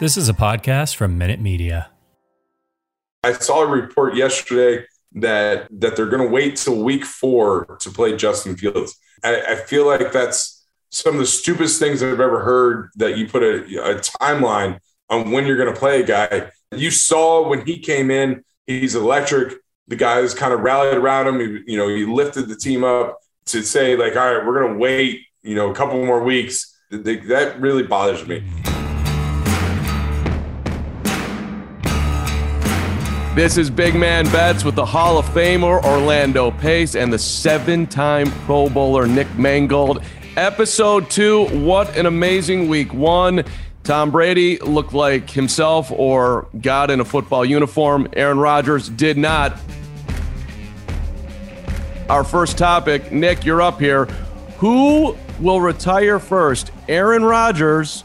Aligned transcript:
This 0.00 0.16
is 0.16 0.30
a 0.30 0.32
podcast 0.32 0.96
from 0.96 1.18
Minute 1.18 1.40
Media. 1.40 1.90
I 3.22 3.34
saw 3.34 3.60
a 3.60 3.66
report 3.66 4.14
yesterday 4.14 4.86
that 5.12 5.68
that 5.78 5.94
they're 5.94 6.06
going 6.06 6.26
to 6.26 6.32
wait 6.32 6.56
till 6.56 6.82
week 6.82 7.04
four 7.04 7.76
to 7.80 7.90
play 7.90 8.16
Justin 8.16 8.56
Fields. 8.56 8.98
I, 9.22 9.42
I, 9.42 9.54
feel 9.56 9.86
like 9.86 10.10
that's 10.10 10.66
some 10.88 11.16
of 11.16 11.20
the 11.20 11.26
stupidest 11.26 11.78
things 11.78 12.02
I've 12.02 12.18
ever 12.18 12.40
heard. 12.40 12.88
That 12.96 13.18
you 13.18 13.28
put 13.28 13.42
a, 13.42 13.56
a 13.56 13.96
timeline 13.96 14.78
on 15.10 15.32
when 15.32 15.46
you're 15.46 15.58
going 15.58 15.74
to 15.74 15.78
play 15.78 16.00
a 16.00 16.06
guy. 16.06 16.50
You 16.74 16.90
saw 16.90 17.46
when 17.46 17.66
he 17.66 17.78
came 17.78 18.10
in, 18.10 18.42
he's 18.66 18.94
electric. 18.94 19.58
The 19.88 19.96
guys 19.96 20.32
kind 20.32 20.54
of 20.54 20.60
rallied 20.60 20.96
around 20.96 21.28
him. 21.28 21.40
He, 21.40 21.72
you 21.72 21.76
know, 21.76 21.88
he 21.88 22.06
lifted 22.06 22.48
the 22.48 22.56
team 22.56 22.84
up 22.84 23.18
to 23.48 23.62
say 23.62 23.96
like, 23.96 24.16
all 24.16 24.34
right, 24.34 24.46
we're 24.46 24.62
going 24.62 24.72
to 24.72 24.78
wait. 24.78 25.26
You 25.42 25.56
know, 25.56 25.70
a 25.70 25.74
couple 25.74 26.02
more 26.06 26.24
weeks. 26.24 26.74
That 26.90 27.60
really 27.60 27.82
bothers 27.82 28.26
me. 28.26 28.42
This 33.34 33.56
is 33.56 33.70
Big 33.70 33.94
Man 33.94 34.24
Bets 34.32 34.64
with 34.64 34.74
the 34.74 34.84
Hall 34.84 35.16
of 35.16 35.24
Famer 35.26 35.80
Orlando 35.84 36.50
Pace 36.50 36.96
and 36.96 37.12
the 37.12 37.18
seven 37.18 37.86
time 37.86 38.28
Pro 38.44 38.68
Bowler 38.68 39.06
Nick 39.06 39.32
Mangold. 39.38 40.02
Episode 40.36 41.08
two. 41.08 41.44
What 41.64 41.96
an 41.96 42.06
amazing 42.06 42.68
week 42.68 42.92
one. 42.92 43.44
Tom 43.84 44.10
Brady 44.10 44.58
looked 44.58 44.92
like 44.92 45.30
himself 45.30 45.92
or 45.92 46.48
God 46.60 46.90
in 46.90 46.98
a 46.98 47.04
football 47.04 47.44
uniform. 47.44 48.08
Aaron 48.14 48.40
Rodgers 48.40 48.88
did 48.88 49.16
not. 49.16 49.56
Our 52.08 52.24
first 52.24 52.58
topic, 52.58 53.12
Nick, 53.12 53.44
you're 53.44 53.62
up 53.62 53.78
here. 53.78 54.06
Who 54.58 55.16
will 55.38 55.60
retire 55.60 56.18
first, 56.18 56.72
Aaron 56.88 57.24
Rodgers 57.24 58.02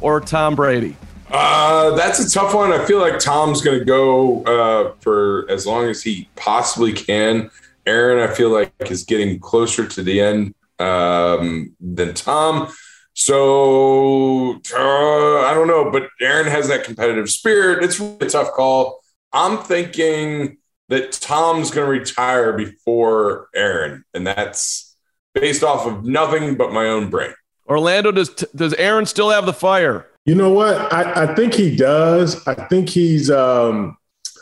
or 0.00 0.22
Tom 0.22 0.54
Brady? 0.56 0.96
Uh, 1.36 1.96
that's 1.96 2.20
a 2.20 2.30
tough 2.30 2.54
one. 2.54 2.72
I 2.72 2.84
feel 2.84 3.00
like 3.00 3.18
Tom's 3.18 3.60
going 3.60 3.80
to 3.80 3.84
go 3.84 4.44
uh, 4.44 4.94
for 5.00 5.50
as 5.50 5.66
long 5.66 5.86
as 5.86 6.00
he 6.00 6.28
possibly 6.36 6.92
can. 6.92 7.50
Aaron, 7.86 8.22
I 8.22 8.32
feel 8.32 8.50
like 8.50 8.72
is 8.88 9.02
getting 9.02 9.40
closer 9.40 9.84
to 9.84 10.02
the 10.04 10.20
end 10.20 10.54
um, 10.78 11.74
than 11.80 12.14
Tom. 12.14 12.72
So 13.14 14.60
uh, 14.76 15.40
I 15.40 15.54
don't 15.54 15.66
know, 15.66 15.90
but 15.90 16.08
Aaron 16.20 16.46
has 16.46 16.68
that 16.68 16.84
competitive 16.84 17.28
spirit. 17.28 17.82
It's 17.82 17.98
really 17.98 18.26
a 18.26 18.30
tough 18.30 18.52
call. 18.52 19.00
I'm 19.32 19.58
thinking 19.58 20.58
that 20.88 21.10
Tom's 21.10 21.72
going 21.72 21.86
to 21.86 21.90
retire 21.90 22.52
before 22.52 23.48
Aaron, 23.56 24.04
and 24.14 24.24
that's 24.24 24.96
based 25.34 25.64
off 25.64 25.84
of 25.84 26.04
nothing 26.04 26.54
but 26.54 26.72
my 26.72 26.86
own 26.86 27.10
brain. 27.10 27.34
Orlando, 27.68 28.12
does 28.12 28.28
does 28.28 28.74
Aaron 28.74 29.06
still 29.06 29.30
have 29.30 29.46
the 29.46 29.52
fire? 29.52 30.06
You 30.24 30.34
know 30.34 30.50
what? 30.50 30.92
I, 30.92 31.24
I 31.24 31.34
think 31.34 31.54
he 31.54 31.74
does. 31.74 32.46
I 32.46 32.54
think 32.54 32.88
he's. 32.88 33.30
Um, 33.30 33.96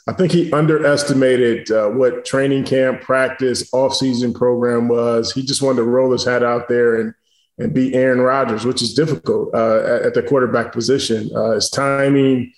I 0.09 0.13
think 0.13 0.33
he 0.33 0.53
underestimated 0.53 1.71
uh, 1.71 1.89
what 1.89 2.25
training 2.25 2.65
camp, 2.65 3.03
practice, 3.03 3.73
off-season 3.73 4.35
program 4.35 4.89
was. 4.89 5.33
He 5.33 5.45
just 5.45 5.63
wanted 5.63 5.77
to 5.77 5.85
roll 5.85 6.11
his 6.11 6.25
hat 6.25 6.43
out 6.43 6.69
there 6.69 7.01
and 7.01 7.15
and 7.59 7.75
beat 7.75 7.95
Aaron 7.95 8.21
Rodgers, 8.21 8.65
which 8.65 8.83
is 8.83 8.95
difficult 8.95 9.55
uh, 9.55 9.81
at, 9.81 10.03
at, 10.03 10.15
the 10.15 10.23
quarterback 10.23 10.73
position. 10.73 11.31
Uh, 11.37 11.53
his 11.53 11.69
timing, 11.69 12.53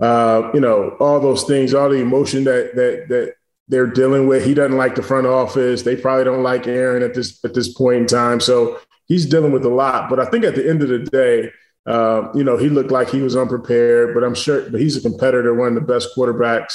uh, 0.00 0.50
you 0.52 0.60
know, 0.60 0.96
all 1.00 1.20
those 1.20 1.44
things, 1.44 1.72
all 1.72 1.88
the 1.88 2.00
emotion 2.00 2.44
that 2.44 2.74
that 2.74 3.06
that 3.08 3.34
they're 3.68 3.86
dealing 3.86 4.26
with. 4.26 4.44
He 4.44 4.54
doesn't 4.54 4.76
like 4.76 4.94
the 4.94 5.02
front 5.02 5.26
office. 5.26 5.82
They 5.82 5.96
probably 5.96 6.24
don't 6.24 6.42
like 6.42 6.66
Aaron 6.66 7.02
at 7.02 7.14
this 7.14 7.42
at 7.44 7.54
this 7.54 7.72
point 7.72 8.00
in 8.00 8.06
time. 8.06 8.40
So 8.40 8.78
he's 9.06 9.26
dealing 9.26 9.52
with 9.52 9.64
a 9.64 9.70
lot. 9.70 10.10
But 10.10 10.20
I 10.20 10.26
think 10.26 10.44
at 10.44 10.54
the 10.54 10.68
end 10.68 10.82
of 10.82 10.88
the 10.88 10.98
day 10.98 11.50
uh, 11.86 12.30
you 12.34 12.44
know, 12.44 12.56
he 12.56 12.68
looked 12.68 12.90
like 12.90 13.08
he 13.08 13.22
was 13.22 13.36
unprepared, 13.36 14.14
but 14.14 14.22
I'm 14.22 14.34
sure, 14.34 14.68
but 14.70 14.80
he's 14.80 14.96
a 14.96 15.00
competitor, 15.00 15.54
one 15.54 15.68
of 15.68 15.74
the 15.74 15.80
best 15.80 16.10
quarterbacks 16.16 16.74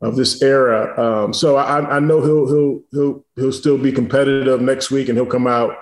of 0.00 0.16
this 0.16 0.42
era. 0.42 0.98
Um, 0.98 1.32
so 1.32 1.56
I, 1.56 1.96
I, 1.96 2.00
know 2.00 2.20
he'll 2.20 2.48
he'll 2.48 2.82
he'll 2.90 3.24
he'll 3.36 3.52
still 3.52 3.78
be 3.78 3.92
competitive 3.92 4.60
next 4.60 4.90
week, 4.90 5.08
and 5.08 5.16
he'll 5.16 5.26
come 5.26 5.46
out 5.46 5.76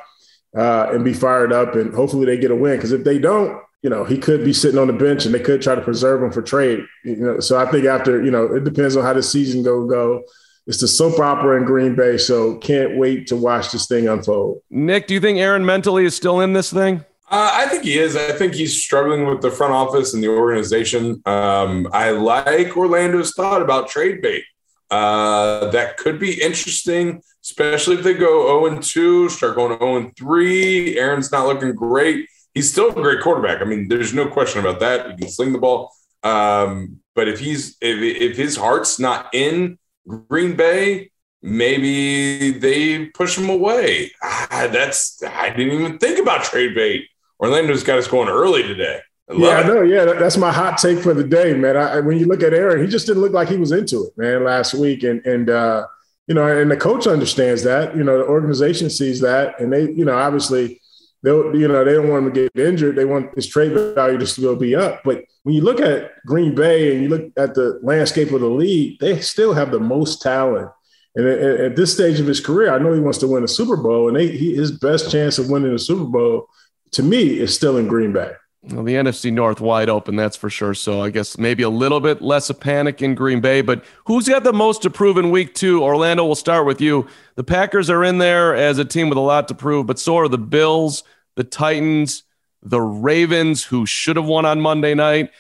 uh, 0.57 0.89
and 0.91 1.05
be 1.05 1.15
fired 1.15 1.53
up, 1.53 1.77
and 1.77 1.95
hopefully 1.95 2.27
they 2.27 2.37
get 2.37 2.51
a 2.51 2.57
win. 2.57 2.77
Because 2.77 2.93
if 2.93 3.05
they 3.05 3.19
don't, 3.19 3.59
you 3.83 3.89
know, 3.89 4.05
he 4.05 4.19
could 4.19 4.45
be 4.45 4.53
sitting 4.53 4.79
on 4.79 4.89
the 4.89 4.93
bench, 4.93 5.25
and 5.25 5.35
they 5.35 5.41
could 5.41 5.63
try 5.63 5.75
to 5.75 5.81
preserve 5.81 6.23
him 6.23 6.33
for 6.33 6.43
trade. 6.43 6.81
You 7.05 7.17
know, 7.17 7.41
so 7.41 7.59
I 7.59 7.71
think 7.71 7.87
after 7.87 8.23
you 8.23 8.31
know, 8.31 8.55
it 8.55 8.65
depends 8.65 8.97
on 8.97 9.05
how 9.05 9.15
the 9.15 9.23
season 9.23 9.63
go 9.63 9.87
go. 9.87 10.25
It's 10.67 10.81
the 10.83 10.89
soap 10.89 11.19
opera 11.19 11.57
in 11.57 11.65
Green 11.65 11.95
Bay, 11.95 12.19
so 12.19 12.59
can't 12.59 12.99
wait 12.99 13.29
to 13.29 13.37
watch 13.37 13.73
this 13.73 13.87
thing 13.87 14.07
unfold. 14.07 14.61
Nick, 14.69 15.07
do 15.07 15.15
you 15.15 15.21
think 15.21 15.39
Aaron 15.39 15.65
mentally 15.65 16.05
is 16.05 16.15
still 16.15 16.41
in 16.41 16.53
this 16.53 16.71
thing? 16.71 17.07
Uh, 17.31 17.51
I 17.53 17.67
think 17.67 17.85
he 17.85 17.99
is. 17.99 18.17
I 18.17 18.33
think 18.33 18.55
he's 18.55 18.83
struggling 18.83 19.27
with 19.27 19.43
the 19.43 19.51
front 19.51 19.75
office 19.75 20.15
and 20.15 20.23
the 20.23 20.29
organization. 20.29 21.21
Um, 21.27 21.87
I 21.93 22.11
like 22.11 22.75
Orlando's 22.75 23.35
thought 23.35 23.61
about 23.61 23.89
trade 23.89 24.23
bait. 24.23 24.45
Uh, 24.91 25.71
that 25.71 25.99
could 25.99 26.19
be 26.19 26.41
interesting, 26.41 27.21
especially 27.45 27.97
if 27.97 28.03
they 28.03 28.15
go 28.15 28.67
0 28.67 28.81
2, 28.81 29.29
start 29.29 29.57
going 29.57 29.79
0 29.79 30.11
3. 30.17 30.99
Aaron's 30.99 31.31
not 31.31 31.47
looking 31.47 31.75
great. 31.75 32.27
He's 32.55 32.73
still 32.73 32.89
a 32.89 32.95
great 32.95 33.21
quarterback. 33.21 33.61
I 33.61 33.65
mean, 33.65 33.89
there's 33.89 34.15
no 34.15 34.27
question 34.29 34.61
about 34.61 34.81
that. 34.81 35.11
He 35.11 35.17
can 35.19 35.29
sling 35.29 35.53
the 35.53 35.59
ball. 35.59 35.93
Um, 36.23 37.01
but 37.15 37.29
if 37.29 37.39
he's 37.41 37.77
if, 37.83 38.01
if 38.01 38.37
his 38.39 38.57
heart's 38.57 38.99
not 38.99 39.29
in 39.35 39.79
Green 40.07 40.57
Bay, 40.57 41.11
maybe 41.43 42.53
they 42.53 43.07
push 43.07 43.37
him 43.37 43.51
away. 43.51 44.13
Ah, 44.23 44.69
that's 44.73 45.23
I 45.23 45.51
didn't 45.51 45.79
even 45.79 45.99
think 45.99 46.19
about 46.19 46.45
trade 46.45 46.75
bait. 46.75 47.07
Orlando's 47.41 47.85
got 47.85 47.99
us 47.99 48.09
going 48.09 48.29
early 48.29 48.63
today. 48.63 49.01
I 49.31 49.35
yeah, 49.35 49.49
I 49.49 49.63
know. 49.67 49.83
Yeah, 49.83 50.05
that's 50.05 50.37
my 50.37 50.51
hot 50.51 50.79
take 50.79 50.99
for 51.01 51.13
the 51.13 51.25
day, 51.25 51.55
man. 51.55 51.77
I, 51.77 52.01
when 52.01 52.19
you 52.19 52.27
look 52.27 52.43
at 52.43 52.55
Aaron, 52.55 52.83
he 52.83 52.89
just 52.89 53.07
didn't 53.07 53.23
look 53.23 53.33
like 53.33 53.49
he 53.49 53.59
was 53.59 53.73
into 53.73 54.07
it, 54.07 54.13
man, 54.17 54.45
last 54.45 54.75
week. 54.75 55.03
And 55.03 55.25
and 55.27 55.51
uh, 55.51 55.87
you 56.27 56.35
know, 56.35 56.47
and 56.47 56.71
the 56.71 56.77
coach 56.77 57.07
understands 57.07 57.63
that. 57.65 57.97
You 57.97 58.05
know, 58.05 58.19
the 58.19 58.25
organization 58.25 58.89
sees 58.91 59.21
that, 59.21 59.61
and 59.61 59.73
they, 59.73 59.83
you 59.83 60.05
know, 60.05 60.17
obviously 60.17 60.81
they, 61.23 61.31
you 61.31 61.69
know, 61.69 61.85
they 61.85 61.95
don't 61.95 62.09
want 62.09 62.27
him 62.27 62.33
to 62.33 62.49
get 62.55 62.67
injured. 62.67 62.97
They 62.97 63.05
want 63.05 63.35
his 63.35 63.47
trade 63.47 63.73
value 63.95 64.19
just 64.19 64.37
to 64.37 64.41
go 64.41 64.57
be 64.57 64.75
up. 64.77 65.03
But 65.05 65.25
when 65.43 65.55
you 65.55 65.63
look 65.63 65.81
at 65.81 66.13
Green 66.25 66.55
Bay 66.55 66.95
and 66.95 67.03
you 67.03 67.09
look 67.09 67.33
at 67.37 67.55
the 67.55 67.81
landscape 67.83 68.31
of 68.33 68.41
the 68.41 68.49
league, 68.49 68.99
they 69.01 69.21
still 69.21 69.53
have 69.53 69.71
the 69.71 69.81
most 69.81 70.23
talent. 70.23 70.71
And 71.17 71.27
at, 71.27 71.61
at 71.61 71.77
this 71.77 71.93
stage 71.93 72.21
of 72.21 72.27
his 72.27 72.41
career, 72.41 72.73
I 72.73 72.79
know 72.79 72.93
he 72.93 73.01
wants 73.01 73.19
to 73.19 73.27
win 73.27 73.43
a 73.43 73.49
Super 73.49 73.77
Bowl, 73.77 74.09
and 74.09 74.17
they, 74.17 74.29
he, 74.29 74.55
his 74.55 74.71
best 74.71 75.11
chance 75.11 75.39
of 75.39 75.51
winning 75.51 75.75
a 75.75 75.79
Super 75.79 76.05
Bowl 76.05 76.49
to 76.93 77.03
me 77.03 77.39
is 77.39 77.55
still 77.55 77.77
in 77.77 77.89
Green 77.89 78.13
Bay. 78.13 78.33
Well, 78.63 78.85
the 78.85 78.95
NFC 78.95 79.33
North 79.33 79.61
wide 79.61 79.89
open, 79.89 80.17
that's 80.17 80.37
for 80.37 80.51
sure. 80.51 80.75
So 80.75 81.01
I 81.01 81.11
guess 81.11 81.39
maybe 81.39 81.63
a 81.63 81.71
little 81.71 82.01
bit 82.01 82.21
less 82.21 82.51
of 82.51 82.59
panic 82.59 83.01
in 83.01 83.15
Green 83.15 83.41
Bay. 83.41 83.61
But 83.61 83.85
who's 84.07 84.29
got 84.29 84.43
the 84.43 84.53
most 84.53 84.83
to 84.83 84.91
prove 84.91 85.17
in 85.17 85.31
week 85.31 85.55
two? 85.55 85.83
Orlando, 85.83 86.25
we'll 86.25 86.35
start 86.35 86.67
with 86.67 86.81
you. 86.81 87.07
The 87.37 87.45
Packers 87.45 87.89
are 87.89 88.03
in 88.03 88.19
there 88.19 88.55
as 88.55 88.79
a 88.79 88.85
team 88.85 89.09
with 89.09 89.19
a 89.19 89.23
lot 89.23 89.49
to 89.49 89.55
prove, 89.55 89.87
but 89.87 89.99
so 89.99 90.19
are 90.19 90.29
the 90.29 90.39
Bills, 90.39 91.05
the 91.37 91.45
Titans, 91.45 92.25
the 92.61 92.81
Ravens, 92.81 93.65
who 93.65 93.87
should 93.87 94.17
have 94.17 94.27
won 94.27 94.45
on 94.45 94.61
Monday 94.61 94.95
night. 94.95 95.31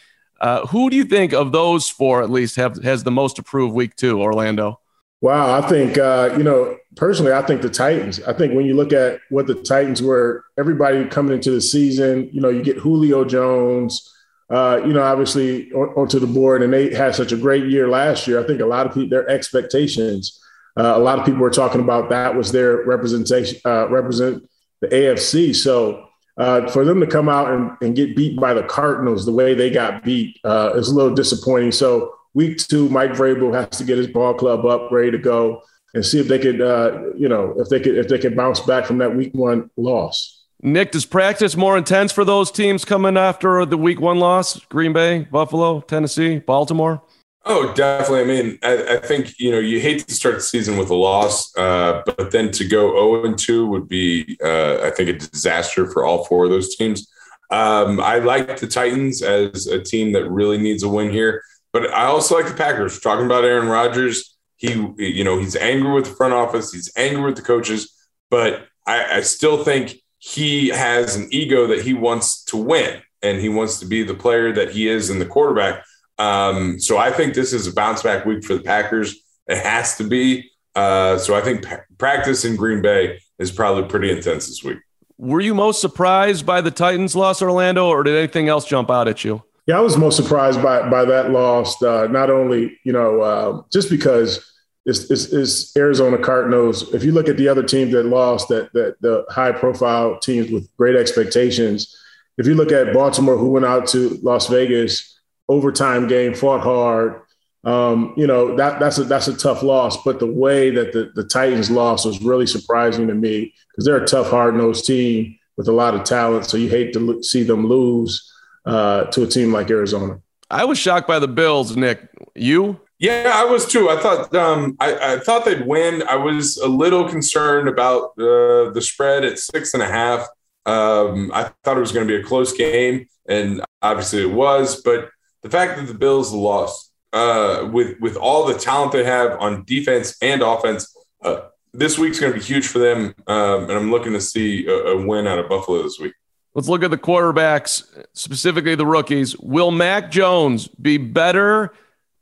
Uh, 0.40 0.64
who 0.66 0.88
do 0.88 0.96
you 0.96 1.04
think 1.04 1.32
of 1.32 1.50
those 1.50 1.90
four 1.90 2.22
at 2.22 2.30
least 2.30 2.54
have 2.54 2.82
has 2.84 3.02
the 3.02 3.10
most 3.10 3.36
to 3.36 3.42
prove 3.42 3.72
week 3.72 3.96
two, 3.96 4.22
Orlando? 4.22 4.80
Wow, 5.20 5.58
I 5.58 5.66
think 5.68 5.98
uh, 5.98 6.34
you 6.36 6.44
know 6.44 6.78
personally, 6.96 7.32
I 7.32 7.42
think 7.42 7.62
the 7.62 7.70
Titans. 7.70 8.22
I 8.22 8.32
think 8.32 8.54
when 8.54 8.66
you 8.66 8.74
look 8.74 8.92
at 8.92 9.20
what 9.30 9.46
the 9.46 9.54
Titans 9.54 10.02
were, 10.02 10.44
everybody 10.58 11.04
coming 11.06 11.32
into 11.32 11.50
the 11.50 11.60
season, 11.60 12.28
you 12.32 12.40
know, 12.40 12.48
you 12.48 12.62
get 12.62 12.76
Julio 12.76 13.24
Jones, 13.24 14.14
uh, 14.50 14.80
you 14.84 14.92
know, 14.92 15.02
obviously 15.02 15.72
on, 15.72 15.88
onto 15.90 16.18
the 16.18 16.26
board, 16.26 16.62
and 16.62 16.72
they 16.72 16.94
had 16.94 17.14
such 17.14 17.32
a 17.32 17.36
great 17.36 17.66
year 17.66 17.88
last 17.88 18.26
year. 18.26 18.42
I 18.42 18.46
think 18.46 18.60
a 18.60 18.66
lot 18.66 18.86
of 18.86 18.94
people, 18.94 19.08
their 19.08 19.28
expectations, 19.28 20.40
uh, 20.76 20.94
a 20.96 20.98
lot 20.98 21.18
of 21.18 21.24
people 21.24 21.40
were 21.40 21.50
talking 21.50 21.80
about 21.80 22.10
that 22.10 22.34
was 22.34 22.52
their 22.52 22.84
representation, 22.84 23.60
uh, 23.64 23.88
represent 23.88 24.48
the 24.80 24.88
AFC. 24.88 25.54
So 25.54 26.08
uh, 26.38 26.68
for 26.68 26.84
them 26.84 27.00
to 27.00 27.06
come 27.06 27.28
out 27.28 27.50
and, 27.50 27.72
and, 27.80 27.96
get 27.96 28.14
beat 28.14 28.38
by 28.38 28.54
the 28.54 28.62
Cardinals 28.62 29.26
the 29.26 29.32
way 29.32 29.54
they 29.54 29.70
got 29.70 30.04
beat 30.04 30.38
uh, 30.44 30.72
is 30.76 30.88
a 30.88 30.94
little 30.94 31.14
disappointing. 31.14 31.72
So 31.72 32.14
week 32.38 32.56
two, 32.56 32.88
Mike 32.88 33.10
Vrabel 33.10 33.52
has 33.52 33.76
to 33.78 33.84
get 33.84 33.98
his 33.98 34.06
ball 34.06 34.32
club 34.32 34.64
up, 34.64 34.92
ready 34.92 35.10
to 35.10 35.18
go, 35.18 35.60
and 35.94 36.06
see 36.06 36.20
if 36.20 36.28
they 36.28 36.38
could, 36.38 36.60
uh, 36.60 37.12
you 37.16 37.28
know, 37.28 37.52
if 37.58 37.68
they 37.68 37.80
could 37.80 37.96
if 37.96 38.06
they 38.06 38.18
could 38.18 38.36
bounce 38.36 38.60
back 38.60 38.86
from 38.86 38.98
that 38.98 39.14
week 39.14 39.34
one 39.34 39.70
loss. 39.76 40.44
Nick, 40.62 40.92
does 40.92 41.04
practice 41.04 41.56
more 41.56 41.76
intense 41.76 42.12
for 42.12 42.24
those 42.24 42.50
teams 42.52 42.84
coming 42.84 43.16
after 43.16 43.66
the 43.66 43.76
week 43.76 44.00
one 44.00 44.20
loss? 44.20 44.60
Green 44.66 44.92
Bay, 44.92 45.26
Buffalo, 45.30 45.80
Tennessee, 45.80 46.38
Baltimore. 46.38 47.02
Oh, 47.44 47.72
definitely. 47.74 48.20
I 48.20 48.24
mean, 48.24 48.58
I, 48.62 48.96
I 48.96 48.98
think 48.98 49.38
you 49.40 49.50
know 49.50 49.58
you 49.58 49.80
hate 49.80 50.06
to 50.06 50.14
start 50.14 50.36
the 50.36 50.40
season 50.40 50.76
with 50.78 50.90
a 50.90 50.94
loss, 50.94 51.56
uh, 51.56 52.02
but 52.06 52.30
then 52.30 52.52
to 52.52 52.64
go 52.68 52.90
zero 52.90 53.22
oh 53.22 53.24
and 53.24 53.36
two 53.36 53.66
would 53.66 53.88
be, 53.88 54.38
uh, 54.44 54.78
I 54.84 54.90
think, 54.90 55.08
a 55.08 55.14
disaster 55.14 55.90
for 55.90 56.04
all 56.04 56.24
four 56.24 56.44
of 56.44 56.50
those 56.50 56.76
teams. 56.76 57.10
Um, 57.50 57.98
I 57.98 58.18
like 58.18 58.58
the 58.60 58.68
Titans 58.68 59.22
as 59.22 59.66
a 59.66 59.82
team 59.82 60.12
that 60.12 60.30
really 60.30 60.58
needs 60.58 60.84
a 60.84 60.88
win 60.88 61.10
here. 61.10 61.42
But 61.72 61.92
I 61.92 62.06
also 62.06 62.34
like 62.36 62.48
the 62.48 62.54
Packers. 62.54 63.00
Talking 63.00 63.26
about 63.26 63.44
Aaron 63.44 63.68
Rodgers, 63.68 64.36
he, 64.56 64.72
you 64.98 65.24
know, 65.24 65.38
he's 65.38 65.56
angry 65.56 65.92
with 65.92 66.06
the 66.06 66.10
front 66.12 66.34
office, 66.34 66.72
he's 66.72 66.90
angry 66.96 67.24
with 67.24 67.36
the 67.36 67.42
coaches, 67.42 67.94
but 68.30 68.66
I, 68.86 69.18
I 69.18 69.20
still 69.20 69.62
think 69.64 69.96
he 70.18 70.68
has 70.68 71.14
an 71.16 71.28
ego 71.30 71.66
that 71.68 71.82
he 71.82 71.94
wants 71.94 72.44
to 72.44 72.56
win. 72.56 73.02
and 73.22 73.40
he 73.40 73.48
wants 73.48 73.80
to 73.80 73.86
be 73.86 74.02
the 74.02 74.14
player 74.14 74.52
that 74.52 74.70
he 74.70 74.88
is 74.88 75.10
in 75.10 75.18
the 75.18 75.26
quarterback. 75.26 75.84
Um, 76.18 76.78
so 76.78 76.98
I 76.98 77.10
think 77.10 77.34
this 77.34 77.52
is 77.52 77.66
a 77.66 77.72
bounce 77.72 78.02
back 78.02 78.24
week 78.24 78.44
for 78.44 78.54
the 78.54 78.62
Packers. 78.62 79.16
It 79.46 79.58
has 79.58 79.96
to 79.96 80.04
be. 80.04 80.50
Uh, 80.74 81.18
so 81.18 81.34
I 81.34 81.40
think 81.40 81.66
p- 81.66 81.74
practice 81.98 82.44
in 82.44 82.56
Green 82.56 82.80
Bay 82.82 83.20
is 83.38 83.50
probably 83.50 83.88
pretty 83.88 84.10
intense 84.10 84.46
this 84.46 84.62
week. 84.62 84.78
Were 85.16 85.40
you 85.40 85.54
most 85.54 85.80
surprised 85.80 86.46
by 86.46 86.60
the 86.60 86.70
Titans 86.70 87.16
loss, 87.16 87.42
Orlando, 87.42 87.88
or 87.88 88.04
did 88.04 88.16
anything 88.16 88.48
else 88.48 88.64
jump 88.64 88.88
out 88.90 89.08
at 89.08 89.24
you? 89.24 89.42
Yeah, 89.68 89.76
I 89.76 89.80
was 89.80 89.98
most 89.98 90.16
surprised 90.16 90.62
by 90.62 90.88
by 90.88 91.04
that 91.04 91.30
loss. 91.30 91.80
Uh, 91.82 92.06
not 92.06 92.30
only 92.30 92.78
you 92.84 92.92
know 92.92 93.20
uh, 93.20 93.62
just 93.70 93.90
because 93.90 94.50
it's, 94.86 95.10
it's, 95.10 95.26
it's, 95.26 95.76
Arizona 95.76 96.16
Cardinals. 96.16 96.94
If 96.94 97.04
you 97.04 97.12
look 97.12 97.28
at 97.28 97.36
the 97.36 97.48
other 97.48 97.62
teams 97.62 97.92
that 97.92 98.06
lost, 98.06 98.48
that 98.48 98.72
that 98.72 98.96
the 99.02 99.26
high 99.28 99.52
profile 99.52 100.18
teams 100.20 100.50
with 100.50 100.74
great 100.78 100.96
expectations. 100.96 101.94
If 102.38 102.46
you 102.46 102.54
look 102.54 102.72
at 102.72 102.94
Baltimore, 102.94 103.36
who 103.36 103.50
went 103.50 103.66
out 103.66 103.86
to 103.88 104.18
Las 104.22 104.46
Vegas, 104.46 105.20
overtime 105.50 106.08
game, 106.08 106.32
fought 106.32 106.62
hard. 106.62 107.20
Um, 107.64 108.14
you 108.16 108.26
know 108.26 108.56
that 108.56 108.80
that's 108.80 108.96
a 108.96 109.04
that's 109.04 109.28
a 109.28 109.36
tough 109.36 109.62
loss. 109.62 110.02
But 110.02 110.18
the 110.18 110.32
way 110.32 110.70
that 110.70 110.94
the, 110.94 111.12
the 111.14 111.24
Titans 111.24 111.70
lost 111.70 112.06
was 112.06 112.22
really 112.22 112.46
surprising 112.46 113.06
to 113.08 113.14
me 113.14 113.52
because 113.70 113.84
they're 113.84 114.02
a 114.02 114.06
tough, 114.06 114.30
hard 114.30 114.54
nosed 114.54 114.86
team 114.86 115.38
with 115.58 115.68
a 115.68 115.72
lot 115.72 115.94
of 115.94 116.04
talent. 116.04 116.46
So 116.46 116.56
you 116.56 116.70
hate 116.70 116.94
to 116.94 117.22
see 117.22 117.42
them 117.42 117.66
lose 117.66 118.32
uh, 118.68 119.04
to 119.04 119.22
a 119.22 119.26
team 119.26 119.52
like 119.52 119.70
Arizona. 119.70 120.20
I 120.50 120.64
was 120.64 120.78
shocked 120.78 121.08
by 121.08 121.18
the 121.18 121.28
Bills, 121.28 121.76
Nick. 121.76 122.08
You? 122.34 122.80
Yeah, 122.98 123.32
I 123.34 123.44
was 123.44 123.66
too. 123.66 123.88
I 123.88 123.96
thought 123.96 124.34
um, 124.34 124.76
I, 124.80 125.14
I, 125.14 125.18
thought 125.20 125.44
they'd 125.44 125.66
win. 125.66 126.02
I 126.08 126.16
was 126.16 126.56
a 126.58 126.66
little 126.66 127.08
concerned 127.08 127.68
about 127.68 128.10
uh, 128.18 128.70
the 128.70 128.80
spread 128.80 129.24
at 129.24 129.38
six 129.38 129.74
and 129.74 129.82
a 129.82 129.86
half. 129.86 130.26
Um, 130.66 131.30
I 131.32 131.50
thought 131.62 131.76
it 131.76 131.80
was 131.80 131.92
going 131.92 132.06
to 132.06 132.12
be 132.12 132.20
a 132.20 132.24
close 132.24 132.52
game, 132.52 133.06
and 133.28 133.62
obviously 133.82 134.22
it 134.22 134.32
was. 134.32 134.82
But 134.82 135.10
the 135.42 135.50
fact 135.50 135.78
that 135.78 135.86
the 135.86 135.94
Bills 135.94 136.32
lost 136.32 136.92
uh, 137.12 137.68
with 137.72 138.00
with 138.00 138.16
all 138.16 138.46
the 138.46 138.58
talent 138.58 138.92
they 138.92 139.04
have 139.04 139.38
on 139.40 139.64
defense 139.64 140.16
and 140.20 140.42
offense, 140.42 140.92
uh, 141.22 141.42
this 141.72 141.98
week's 141.98 142.18
going 142.18 142.32
to 142.32 142.38
be 142.38 142.44
huge 142.44 142.66
for 142.66 142.80
them. 142.80 143.14
Um, 143.28 143.64
and 143.64 143.72
I'm 143.72 143.92
looking 143.92 144.12
to 144.14 144.20
see 144.20 144.66
a, 144.66 144.72
a 144.72 145.06
win 145.06 145.28
out 145.28 145.38
of 145.38 145.48
Buffalo 145.48 145.82
this 145.84 146.00
week. 146.00 146.14
Let's 146.58 146.68
look 146.68 146.82
at 146.82 146.90
the 146.90 146.98
quarterbacks, 146.98 147.84
specifically 148.14 148.74
the 148.74 148.84
rookies. 148.84 149.38
Will 149.38 149.70
Mac 149.70 150.10
Jones 150.10 150.66
be 150.66 150.98
better? 150.98 151.72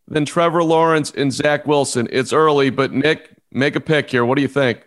than 0.08 0.24
Trevor 0.24 0.62
Lawrence 0.62 1.10
and 1.12 1.32
Zach 1.32 1.66
Wilson. 1.66 2.08
It's 2.10 2.32
early, 2.32 2.70
but 2.70 2.92
Nick, 2.92 3.30
make 3.50 3.76
a 3.76 3.80
pick 3.80 4.10
here. 4.10 4.24
What 4.24 4.36
do 4.36 4.42
you 4.42 4.48
think? 4.48 4.78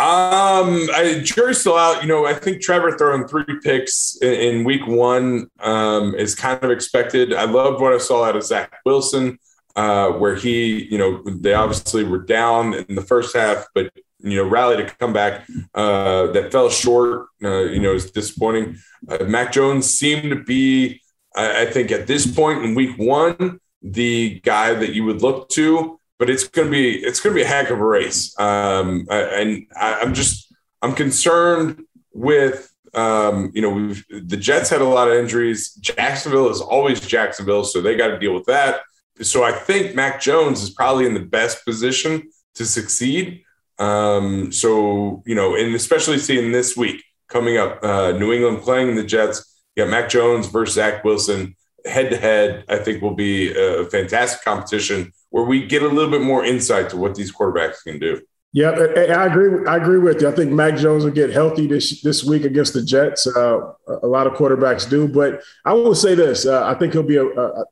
Um, 0.00 0.88
I, 0.94 1.22
jury's 1.24 1.60
still 1.60 1.76
out. 1.76 2.02
You 2.02 2.08
know, 2.08 2.26
I 2.26 2.34
think 2.34 2.62
Trevor 2.62 2.96
throwing 2.96 3.26
three 3.26 3.44
picks 3.62 4.16
in, 4.20 4.34
in 4.34 4.64
week 4.64 4.86
one 4.86 5.50
um, 5.60 6.14
is 6.14 6.34
kind 6.34 6.62
of 6.62 6.70
expected. 6.70 7.34
I 7.34 7.44
loved 7.44 7.80
what 7.80 7.92
I 7.92 7.98
saw 7.98 8.24
out 8.24 8.36
of 8.36 8.44
Zach 8.44 8.72
Wilson, 8.84 9.38
uh, 9.74 10.10
where 10.10 10.36
he, 10.36 10.84
you 10.84 10.98
know, 10.98 11.22
they 11.24 11.54
obviously 11.54 12.04
were 12.04 12.22
down 12.22 12.74
in 12.74 12.94
the 12.94 13.02
first 13.02 13.34
half, 13.34 13.66
but 13.74 13.90
you 14.20 14.36
know, 14.36 14.48
rally 14.48 14.76
to 14.76 14.84
come 14.96 15.12
back. 15.12 15.46
Uh, 15.74 16.28
that 16.32 16.52
fell 16.52 16.70
short. 16.70 17.26
Uh, 17.42 17.64
you 17.64 17.80
know, 17.80 17.94
is 17.94 18.10
disappointing. 18.10 18.76
Uh, 19.08 19.24
Mac 19.24 19.52
Jones 19.52 19.88
seemed 19.90 20.30
to 20.30 20.42
be, 20.42 21.00
I, 21.36 21.62
I 21.62 21.66
think, 21.66 21.90
at 21.92 22.06
this 22.06 22.26
point 22.26 22.64
in 22.64 22.74
week 22.74 22.98
one 22.98 23.60
the 23.82 24.40
guy 24.40 24.74
that 24.74 24.92
you 24.92 25.04
would 25.04 25.22
look 25.22 25.48
to, 25.50 25.98
but 26.18 26.28
it's 26.28 26.48
going 26.48 26.66
to 26.66 26.72
be 26.72 26.96
it's 26.96 27.20
going 27.20 27.34
to 27.34 27.38
be 27.38 27.44
a 27.44 27.48
heck 27.48 27.70
of 27.70 27.78
a 27.78 27.84
race. 27.84 28.38
Um, 28.38 29.06
and 29.10 29.66
I, 29.76 30.00
am 30.00 30.14
just 30.14 30.52
I'm 30.82 30.94
concerned 30.94 31.82
with 32.12 32.72
um, 32.94 33.52
you 33.54 33.62
know 33.62 33.94
the 34.10 34.36
Jets 34.36 34.70
had 34.70 34.80
a 34.80 34.84
lot 34.84 35.08
of 35.08 35.14
injuries. 35.14 35.74
Jacksonville 35.74 36.50
is 36.50 36.60
always 36.60 37.00
Jacksonville, 37.00 37.64
so 37.64 37.80
they 37.80 37.96
got 37.96 38.08
to 38.08 38.18
deal 38.18 38.34
with 38.34 38.46
that. 38.46 38.80
So 39.20 39.42
I 39.42 39.52
think 39.52 39.94
Mac 39.94 40.20
Jones 40.20 40.62
is 40.62 40.70
probably 40.70 41.06
in 41.06 41.14
the 41.14 41.20
best 41.20 41.64
position 41.64 42.30
to 42.54 42.64
succeed. 42.64 43.42
Um, 43.78 44.52
so 44.52 45.22
you 45.26 45.34
know, 45.34 45.54
and 45.54 45.74
especially 45.74 46.18
seeing 46.18 46.52
this 46.52 46.76
week 46.76 47.02
coming 47.28 47.56
up, 47.56 47.82
uh, 47.82 48.12
New 48.12 48.32
England 48.32 48.62
playing 48.62 48.96
the 48.96 49.04
Jets. 49.04 49.62
You 49.76 49.84
got 49.84 49.90
Mac 49.90 50.08
Jones 50.08 50.48
versus 50.48 50.74
Zach 50.74 51.04
Wilson 51.04 51.54
head 51.84 52.10
to 52.10 52.16
head, 52.16 52.64
I 52.68 52.76
think 52.78 53.02
will 53.02 53.14
be 53.14 53.54
a 53.54 53.84
fantastic 53.86 54.44
competition 54.44 55.12
where 55.30 55.44
we 55.44 55.66
get 55.66 55.82
a 55.82 55.88
little 55.88 56.10
bit 56.10 56.22
more 56.22 56.44
insight 56.44 56.90
to 56.90 56.96
what 56.96 57.14
these 57.14 57.32
quarterbacks 57.32 57.82
can 57.84 57.98
do. 57.98 58.20
Yeah, 58.52 58.70
I 58.70 59.26
agree. 59.26 59.66
I 59.66 59.76
agree 59.76 59.98
with 59.98 60.22
you. 60.22 60.28
I 60.28 60.32
think 60.32 60.50
Mac 60.50 60.76
Jones 60.76 61.04
will 61.04 61.10
get 61.12 61.30
healthy 61.30 61.66
this 61.66 62.00
this 62.00 62.24
week 62.24 62.44
against 62.44 62.72
the 62.72 62.82
Jets. 62.82 63.26
Uh, 63.26 63.72
a 64.02 64.06
lot 64.06 64.26
of 64.26 64.32
quarterbacks 64.34 64.88
do, 64.88 65.06
but 65.06 65.42
I 65.66 65.74
will 65.74 65.94
say 65.94 66.14
this: 66.14 66.46
uh, 66.46 66.64
I 66.64 66.74
think 66.74 66.94
he'll 66.94 67.02
be 67.02 67.16
a, 67.16 67.26
a. 67.26 67.64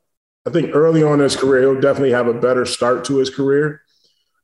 I 0.45 0.51
think 0.51 0.75
early 0.75 1.01
on 1.01 1.15
in 1.15 1.21
his 1.21 1.35
career, 1.35 1.61
he'll 1.61 1.81
definitely 1.81 2.11
have 2.11 2.27
a 2.27 2.33
better 2.33 2.63
start 2.63 3.03
to 3.05 3.17
his 3.17 3.29
career. 3.29 3.81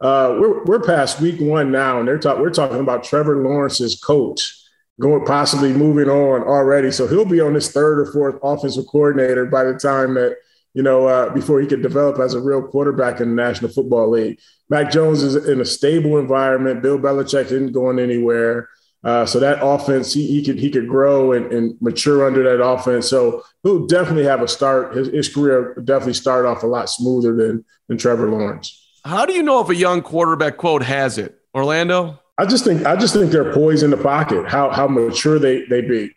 Uh, 0.03 0.35
we're 0.37 0.63
we're 0.65 0.81
past 0.81 1.21
week 1.21 1.39
one 1.39 1.71
now, 1.71 1.97
and 1.97 2.05
they're 2.05 2.19
talk, 2.19 2.37
we're 2.37 2.49
talking 2.49 2.81
about 2.81 3.05
Trevor 3.05 3.41
Lawrence's 3.41 3.95
coach 3.95 4.59
going 4.99 5.25
possibly 5.25 5.71
moving 5.71 6.09
on 6.09 6.43
already. 6.43 6.91
So 6.91 7.07
he'll 7.07 7.25
be 7.25 7.39
on 7.39 7.53
his 7.53 7.71
third 7.71 7.99
or 7.99 8.11
fourth 8.11 8.35
offensive 8.43 8.85
coordinator 8.91 9.45
by 9.45 9.63
the 9.63 9.75
time 9.75 10.13
that 10.15 10.35
you 10.73 10.83
know 10.83 11.07
uh, 11.07 11.29
before 11.29 11.61
he 11.61 11.67
could 11.67 11.81
develop 11.81 12.19
as 12.19 12.33
a 12.33 12.41
real 12.41 12.61
quarterback 12.61 13.21
in 13.21 13.29
the 13.29 13.41
National 13.41 13.71
Football 13.71 14.09
League. 14.09 14.39
Mac 14.69 14.91
Jones 14.91 15.23
is 15.23 15.47
in 15.47 15.61
a 15.61 15.65
stable 15.65 16.17
environment. 16.17 16.81
Bill 16.81 16.99
Belichick 16.99 17.45
isn't 17.45 17.71
going 17.71 17.97
anywhere. 17.97 18.67
Uh, 19.05 19.25
so 19.25 19.39
that 19.39 19.59
offense, 19.61 20.13
he, 20.13 20.27
he 20.27 20.43
could 20.43 20.59
he 20.59 20.69
could 20.69 20.87
grow 20.89 21.31
and, 21.31 21.51
and, 21.53 21.81
mature 21.81 22.27
under 22.27 22.43
that 22.43 22.61
offense. 22.61 23.07
So 23.07 23.43
he'll 23.63 23.87
definitely 23.87 24.25
have 24.25 24.41
a 24.41 24.47
start. 24.49 24.95
His, 24.95 25.07
his 25.07 25.33
career 25.33 25.75
definitely 25.83 26.13
start 26.13 26.45
off 26.45 26.63
a 26.63 26.67
lot 26.67 26.89
smoother 26.89 27.33
than 27.35 27.63
than 27.87 27.97
Trevor 27.97 28.29
Lawrence. 28.29 28.82
How 29.05 29.25
do 29.25 29.33
you 29.33 29.43
know 29.43 29.61
if 29.61 29.69
a 29.69 29.75
young 29.75 30.01
quarterback 30.01 30.57
quote 30.57 30.83
has 30.83 31.17
it, 31.17 31.37
Orlando? 31.53 32.19
I 32.37 32.45
just 32.45 32.63
think 32.63 32.85
I 32.85 32.95
just 32.95 33.13
think 33.13 33.31
they're 33.31 33.53
poised 33.53 33.83
in 33.83 33.91
the 33.91 33.97
pocket. 33.97 34.47
How 34.47 34.69
how 34.69 34.87
mature 34.87 35.39
they 35.39 35.65
they 35.65 35.81
be. 35.81 36.11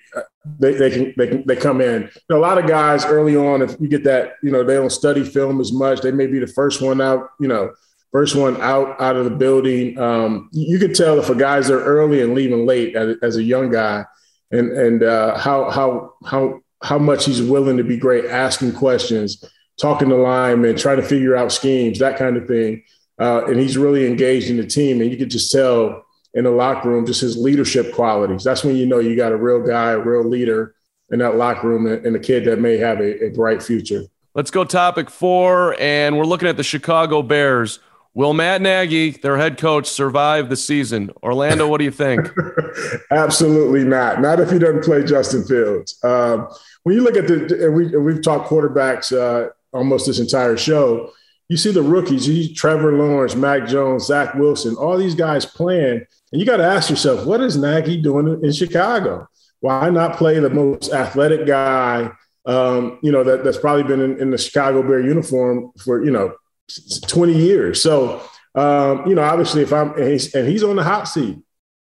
They, 0.61 0.75
they 0.75 0.91
can 0.91 1.15
they 1.17 1.27
can 1.27 1.47
they 1.47 1.57
come 1.57 1.81
in. 1.81 2.03
You 2.03 2.21
know, 2.31 2.39
a 2.39 2.39
lot 2.39 2.57
of 2.57 2.69
guys 2.69 3.05
early 3.05 3.37
on, 3.37 3.63
if 3.63 3.77
you 3.81 3.89
get 3.89 4.05
that, 4.05 4.35
you 4.43 4.53
know, 4.53 4.63
they 4.63 4.75
don't 4.75 4.91
study 4.91 5.25
film 5.25 5.61
as 5.61 5.73
much. 5.73 6.01
They 6.01 6.13
may 6.13 6.29
be 6.29 6.39
the 6.39 6.47
first 6.47 6.81
one 6.81 7.01
out. 7.01 7.31
You 7.41 7.49
know, 7.49 7.73
first 8.13 8.37
one 8.37 8.61
out 8.63 9.01
out 9.01 9.17
of 9.17 9.25
the 9.25 9.31
building. 9.31 9.99
Um, 9.99 10.49
you 10.53 10.79
could 10.79 10.95
tell 10.95 11.19
if 11.19 11.29
a 11.29 11.35
guy's 11.35 11.69
there 11.69 11.81
early 11.81 12.23
and 12.23 12.35
leaving 12.35 12.65
late 12.65 12.95
as, 12.95 13.17
as 13.23 13.37
a 13.37 13.43
young 13.43 13.71
guy, 13.71 14.05
and 14.53 14.71
and 14.71 15.03
uh, 15.03 15.37
how 15.37 15.69
how 15.71 16.15
how 16.25 16.61
how 16.83 16.99
much 16.99 17.25
he's 17.25 17.43
willing 17.43 17.77
to 17.77 17.85
be 17.85 17.97
great, 17.97 18.27
asking 18.27 18.73
questions, 18.73 19.45
talking 19.81 20.09
to 20.09 20.17
linemen, 20.17 20.77
trying 20.77 20.97
to 20.97 21.03
figure 21.03 21.37
out 21.37 21.53
schemes, 21.53 21.99
that 21.99 22.19
kind 22.19 22.37
of 22.37 22.47
thing. 22.47 22.83
Uh, 23.19 23.45
and 23.47 23.59
he's 23.59 23.79
really 23.79 24.07
engaged 24.07 24.51
in 24.51 24.57
the 24.57 24.67
team, 24.67 25.01
and 25.01 25.11
you 25.11 25.17
could 25.17 25.31
just 25.31 25.51
tell 25.51 26.05
in 26.35 26.45
the 26.45 26.51
locker 26.51 26.91
room, 26.91 27.07
just 27.07 27.23
his 27.23 27.37
leadership 27.37 27.93
qualities. 27.95 28.45
That's 28.45 28.63
when 28.63 28.77
you 28.77 28.87
know 28.87 28.99
you 28.99 29.17
got 29.17 29.33
a 29.33 29.37
real 29.37 29.63
guy, 29.63 29.93
a 29.93 29.99
real 29.99 30.25
leader 30.25 30.75
in 31.11 31.19
that 31.21 31.37
locker 31.37 31.69
room, 31.69 31.87
and 31.87 32.15
a 32.15 32.19
kid 32.19 32.45
that 32.45 32.61
may 32.61 32.77
have 32.77 33.01
a, 33.01 33.27
a 33.27 33.31
bright 33.31 33.63
future. 33.63 34.03
Let's 34.35 34.51
go 34.51 34.65
topic 34.65 35.09
four, 35.09 35.81
and 35.81 36.19
we're 36.19 36.25
looking 36.25 36.49
at 36.49 36.59
the 36.59 36.63
Chicago 36.63 37.23
Bears. 37.23 37.79
Will 38.13 38.35
Matt 38.35 38.61
Nagy, 38.63 39.11
their 39.11 39.37
head 39.37 39.59
coach, 39.59 39.87
survive 39.87 40.49
the 40.49 40.57
season? 40.57 41.11
Orlando, 41.23 41.69
what 41.69 41.79
do 41.79 41.85
you 41.85 41.91
think? 41.91 42.29
Absolutely 43.11 43.85
not. 43.85 44.21
Not 44.21 44.41
if 44.41 44.51
he 44.51 44.59
doesn't 44.59 44.85
play 44.85 45.05
Justin 45.05 45.45
Fields. 45.45 45.99
Um, 46.03 46.49
when 46.83 46.95
you 46.95 47.03
look 47.03 47.17
at 47.17 47.29
the, 47.29 47.67
and, 47.67 47.75
we, 47.75 47.87
and 47.87 48.05
we've 48.05 48.23
talked 48.23 48.49
quarterbacks 48.49 49.13
uh, 49.13 49.51
almost 49.73 50.07
this 50.07 50.19
entire 50.19 50.57
show, 50.57 51.13
you 51.49 51.57
see 51.57 51.71
the 51.71 51.83
rookies, 51.83 52.27
you 52.27 52.55
Trevor 52.55 52.93
Lawrence, 52.93 53.35
Mac 53.35 53.67
Jones, 53.69 54.07
Zach 54.07 54.35
Wilson, 54.35 54.75
all 54.77 54.97
these 54.97 55.15
guys 55.15 55.47
playing– 55.47 56.05
and 56.33 56.41
you 56.41 56.47
got 56.47 56.57
to 56.57 56.65
ask 56.65 56.91
yourself, 56.91 57.25
what 57.25 57.41
is 57.41 57.57
Nagy 57.57 58.01
doing 58.01 58.41
in 58.43 58.53
Chicago? 58.53 59.29
Why 59.61 59.91
not 59.91 60.17
play 60.17 60.39
the 60.39 60.51
most 60.51 60.93
athletic 60.93 61.47
guy, 61.47 62.11
um, 62.45 62.99
you 63.03 63.13
know, 63.13 63.25
that, 63.25 63.45
that's 63.45 63.59
probably 63.59 63.85
been 63.85 64.01
in, 64.01 64.21
in, 64.21 64.31
the 64.31 64.39
Chicago 64.39 64.83
Bear 64.83 65.01
uniform 65.01 65.73
for, 65.83 66.05
you 66.05 66.11
know, 66.11 66.35
20 67.07 67.33
years. 67.33 67.83
So, 67.83 68.23
um, 68.55 69.07
you 69.07 69.15
know, 69.15 69.23
obviously 69.23 69.63
if 69.63 69.73
I'm, 69.73 69.95
and 69.95 70.13
he's, 70.13 70.35
and 70.35 70.49
he's 70.49 70.63
on 70.63 70.77
the 70.77 70.85
hot 70.85 71.05
seat. 71.05 71.39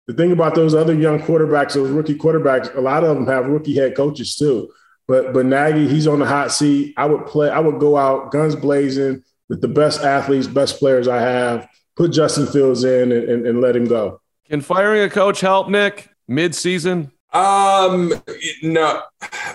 The 0.08 0.14
thing 0.14 0.32
about 0.32 0.56
those 0.56 0.74
other 0.74 0.96
young 0.96 1.20
quarterbacks, 1.20 1.74
those 1.74 1.92
rookie 1.92 2.18
quarterbacks, 2.18 2.76
a 2.76 2.82
lot 2.82 3.04
of 3.04 3.16
them 3.16 3.28
have 3.28 3.46
rookie 3.46 3.76
head 3.76 3.96
coaches 3.96 4.36
too. 4.36 4.72
But 5.10 5.34
but 5.34 5.48
Nagy, 5.48 5.88
he's 5.88 6.06
on 6.06 6.20
the 6.20 6.28
hot 6.28 6.52
seat. 6.52 6.94
I 6.96 7.08
would 7.08 7.26
play. 7.26 7.50
I 7.50 7.58
would 7.60 7.80
go 7.80 7.98
out 7.98 8.32
guns 8.32 8.56
blazing 8.56 9.24
with 9.50 9.60
the 9.60 9.68
best 9.68 10.02
athletes, 10.02 10.46
best 10.46 10.78
players 10.78 11.08
I 11.08 11.20
have. 11.20 11.68
Put 11.96 12.12
Justin 12.12 12.46
Fields 12.46 12.84
in 12.84 13.12
and, 13.12 13.28
and, 13.28 13.48
and 13.48 13.60
let 13.60 13.76
him 13.76 13.86
go. 13.86 14.22
Can 14.48 14.62
firing 14.62 15.02
a 15.02 15.10
coach 15.10 15.42
help, 15.42 15.68
Nick, 15.68 16.10
mid-season? 16.28 17.12
Um, 17.34 18.14
no, 18.62 19.02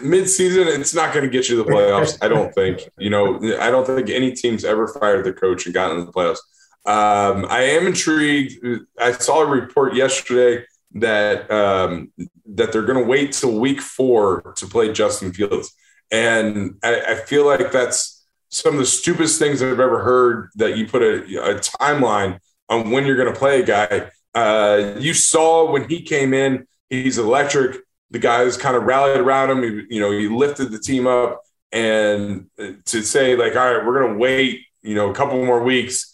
mid-season, 0.03 0.67
it's 0.67 0.93
not 0.93 1.15
going 1.15 1.25
to 1.25 1.31
get 1.31 1.49
you 1.49 1.57
the 1.57 1.65
playoffs. 1.65 2.19
I 2.21 2.27
don't 2.27 2.53
think. 2.57 2.81
You 2.99 3.11
know, 3.11 3.37
I 3.61 3.71
don't 3.71 3.87
think 3.87 4.11
any 4.11 4.33
team's 4.33 4.65
ever 4.65 4.89
fired 4.89 5.25
the 5.25 5.33
coach 5.33 5.67
and 5.67 5.75
gotten 5.75 6.01
in 6.01 6.07
the 6.07 6.13
playoffs. 6.13 6.41
Um, 6.85 7.47
I 7.49 7.61
am 7.61 7.87
intrigued. 7.87 8.65
I 9.01 9.13
saw 9.13 9.43
a 9.43 9.47
report 9.47 9.95
yesterday 9.95 10.65
that 10.95 11.51
um, 11.51 12.13
that 12.47 12.73
they're 12.73 12.83
going 12.83 12.99
to 12.99 13.05
wait 13.05 13.33
till 13.33 13.59
week 13.59 13.81
four 13.81 14.55
to 14.57 14.67
play 14.67 14.93
Justin 14.93 15.33
Fields. 15.33 15.75
And 16.11 16.79
I, 16.83 17.01
I 17.01 17.15
feel 17.17 17.45
like 17.45 17.73
that's 17.73 18.25
some 18.49 18.75
of 18.75 18.79
the 18.79 18.87
stupidest 18.87 19.39
things 19.39 19.63
I've 19.63 19.81
ever 19.81 20.03
heard 20.03 20.51
that 20.57 20.77
you 20.77 20.87
put 20.87 21.03
a, 21.03 21.23
a 21.43 21.59
timeline 21.59 22.39
on 22.69 22.91
when 22.91 23.05
you're 23.07 23.17
going 23.17 23.33
to 23.33 23.39
play 23.39 23.61
a 23.61 23.67
guy. 23.67 24.11
Uh, 24.35 24.95
you 24.99 25.15
saw 25.15 25.71
when 25.71 25.89
he 25.89 26.03
came 26.03 26.33
in, 26.33 26.67
he's 26.89 27.19
electric. 27.19 27.81
The 28.11 28.19
guys 28.21 28.57
kind 28.57 28.77
of 28.77 28.85
rallied 28.85 29.21
around 29.21 29.51
him. 29.51 29.63
He, 29.63 29.97
you 29.97 30.01
know, 30.01 30.13
he 30.13 30.29
lifted 30.29 30.71
the 30.71 30.79
team 30.79 31.07
up. 31.07 31.43
And 31.73 32.47
to 32.85 33.03
say, 33.03 33.35
like, 33.35 33.57
all 33.57 33.75
right, 33.75 33.85
we're 33.85 34.01
going 34.01 34.13
to 34.13 34.19
wait, 34.19 34.61
you 34.83 34.95
know, 34.95 35.11
a 35.11 35.15
couple 35.15 35.45
more 35.45 35.65
weeks. 35.65 36.14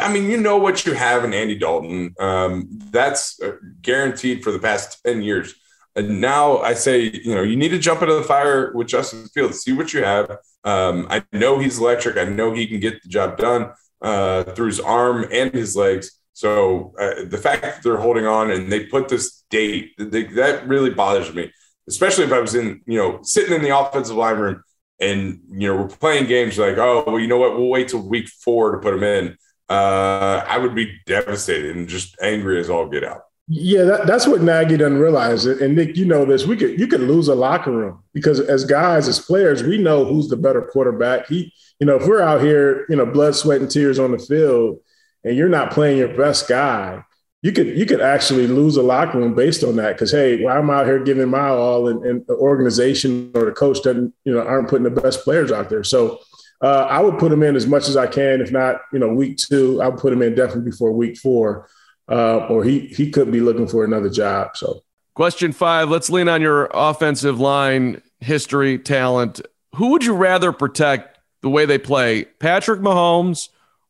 I 0.00 0.12
mean, 0.12 0.28
you 0.30 0.36
know 0.36 0.56
what 0.56 0.84
you 0.84 0.94
have 0.94 1.24
in 1.24 1.32
Andy 1.32 1.56
Dalton. 1.56 2.14
Um, 2.18 2.68
that's 2.90 3.40
uh, 3.40 3.56
guaranteed 3.82 4.42
for 4.42 4.50
the 4.50 4.58
past 4.58 5.02
10 5.04 5.22
years. 5.22 5.54
And 5.94 6.20
now 6.20 6.58
I 6.58 6.74
say, 6.74 7.10
you 7.24 7.34
know, 7.34 7.42
you 7.42 7.56
need 7.56 7.70
to 7.70 7.78
jump 7.78 8.02
into 8.02 8.14
the 8.14 8.22
fire 8.22 8.72
with 8.74 8.88
Justin 8.88 9.26
Fields, 9.28 9.60
see 9.60 9.72
what 9.72 9.94
you 9.94 10.04
have. 10.04 10.30
Um, 10.64 11.06
I 11.08 11.24
know 11.32 11.58
he's 11.58 11.78
electric. 11.78 12.18
I 12.18 12.24
know 12.24 12.52
he 12.52 12.66
can 12.66 12.80
get 12.80 13.02
the 13.02 13.08
job 13.08 13.38
done 13.38 13.72
uh, 14.02 14.44
through 14.44 14.66
his 14.66 14.80
arm 14.80 15.26
and 15.32 15.54
his 15.54 15.74
legs. 15.74 16.18
So 16.34 16.92
uh, 17.00 17.24
the 17.24 17.38
fact 17.38 17.62
that 17.62 17.82
they're 17.82 17.96
holding 17.96 18.26
on 18.26 18.50
and 18.50 18.70
they 18.70 18.84
put 18.84 19.08
this 19.08 19.44
date, 19.48 19.92
they, 19.98 20.24
that 20.24 20.68
really 20.68 20.90
bothers 20.90 21.32
me, 21.32 21.50
especially 21.88 22.24
if 22.24 22.32
I 22.32 22.40
was 22.40 22.54
in, 22.54 22.82
you 22.86 22.98
know, 22.98 23.20
sitting 23.22 23.54
in 23.54 23.62
the 23.62 23.78
offensive 23.78 24.16
line 24.16 24.36
room 24.36 24.62
and, 25.00 25.40
you 25.48 25.68
know, 25.68 25.80
we're 25.80 25.88
playing 25.88 26.26
games 26.26 26.58
like, 26.58 26.76
oh, 26.76 27.04
well, 27.06 27.18
you 27.18 27.26
know 27.26 27.38
what? 27.38 27.54
We'll 27.54 27.68
wait 27.68 27.88
till 27.88 28.06
week 28.06 28.28
four 28.28 28.72
to 28.72 28.78
put 28.78 28.92
him 28.92 29.02
in. 29.02 29.38
Uh, 29.68 30.44
I 30.46 30.58
would 30.58 30.74
be 30.74 30.98
devastated 31.06 31.76
and 31.76 31.88
just 31.88 32.16
angry 32.20 32.60
as 32.60 32.70
all 32.70 32.88
get 32.88 33.04
out. 33.04 33.22
Yeah, 33.48 33.84
that, 33.84 34.06
that's 34.06 34.26
what 34.26 34.42
Nagy 34.42 34.76
doesn't 34.76 34.98
realize. 34.98 35.46
And 35.46 35.76
Nick, 35.76 35.96
you 35.96 36.04
know 36.04 36.24
this. 36.24 36.46
We 36.46 36.56
could 36.56 36.80
you 36.80 36.88
could 36.88 37.00
lose 37.00 37.28
a 37.28 37.34
locker 37.34 37.70
room 37.70 38.02
because 38.12 38.40
as 38.40 38.64
guys, 38.64 39.06
as 39.06 39.20
players, 39.20 39.62
we 39.62 39.78
know 39.78 40.04
who's 40.04 40.28
the 40.28 40.36
better 40.36 40.62
quarterback. 40.62 41.28
He, 41.28 41.52
you 41.78 41.86
know, 41.86 41.96
if 41.96 42.06
we're 42.06 42.22
out 42.22 42.40
here, 42.40 42.86
you 42.88 42.96
know, 42.96 43.06
blood, 43.06 43.36
sweat, 43.36 43.60
and 43.60 43.70
tears 43.70 44.00
on 44.00 44.10
the 44.10 44.18
field, 44.18 44.80
and 45.22 45.36
you're 45.36 45.48
not 45.48 45.70
playing 45.70 45.98
your 45.98 46.16
best 46.16 46.48
guy, 46.48 47.04
you 47.42 47.52
could 47.52 47.68
you 47.78 47.86
could 47.86 48.00
actually 48.00 48.48
lose 48.48 48.76
a 48.76 48.82
locker 48.82 49.18
room 49.18 49.34
based 49.34 49.62
on 49.62 49.76
that. 49.76 49.92
Because 49.92 50.10
hey, 50.10 50.42
well, 50.42 50.56
I'm 50.56 50.68
out 50.68 50.86
here 50.86 50.98
giving 50.98 51.28
my 51.28 51.48
all, 51.48 51.86
and, 51.86 52.04
and, 52.04 52.26
the 52.26 52.34
organization 52.34 53.30
or 53.34 53.44
the 53.44 53.52
coach 53.52 53.80
doesn't, 53.82 54.12
you 54.24 54.32
know, 54.32 54.44
aren't 54.44 54.68
putting 54.68 54.92
the 54.92 55.00
best 55.00 55.22
players 55.22 55.52
out 55.52 55.70
there. 55.70 55.84
So 55.84 56.18
uh, 56.60 56.86
I 56.88 57.00
would 57.00 57.18
put 57.18 57.32
him 57.32 57.42
in 57.42 57.56
as 57.56 57.66
much 57.66 57.88
as 57.88 57.96
I 57.96 58.06
can. 58.06 58.40
If 58.40 58.50
not, 58.50 58.80
you 58.92 58.98
know, 58.98 59.08
week 59.08 59.36
two, 59.36 59.82
I 59.82 59.88
would 59.88 59.98
put 59.98 60.12
him 60.12 60.22
in 60.22 60.34
definitely 60.34 60.70
before 60.70 60.92
week 60.92 61.18
four 61.18 61.68
uh, 62.08 62.46
or 62.48 62.64
he 62.64 62.80
he 62.80 63.10
could 63.10 63.30
be 63.30 63.40
looking 63.40 63.66
for 63.66 63.84
another 63.84 64.08
job. 64.08 64.56
So, 64.56 64.82
question 65.14 65.52
five. 65.52 65.90
Let's 65.90 66.10
lean 66.10 66.28
on 66.28 66.40
your 66.40 66.70
offensive 66.72 67.40
line 67.40 68.02
history, 68.20 68.78
talent. 68.78 69.40
Who 69.74 69.90
would 69.90 70.04
you 70.04 70.14
rather 70.14 70.52
protect 70.52 71.18
the 71.42 71.50
way 71.50 71.66
they 71.66 71.78
play, 71.78 72.24
Patrick 72.24 72.80
Mahomes 72.80 73.48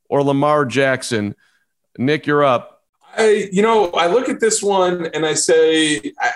or 0.09 0.23
Lamar 0.23 0.65
Jackson? 0.65 1.35
Nick, 1.99 2.27
you're 2.27 2.45
up. 2.45 2.83
I, 3.17 3.49
you 3.51 3.63
know, 3.63 3.91
I 3.93 4.09
look 4.09 4.29
at 4.29 4.41
this 4.41 4.63
one 4.63 5.07
and 5.07 5.25
I 5.25 5.33
say 5.33 6.13
I, 6.21 6.33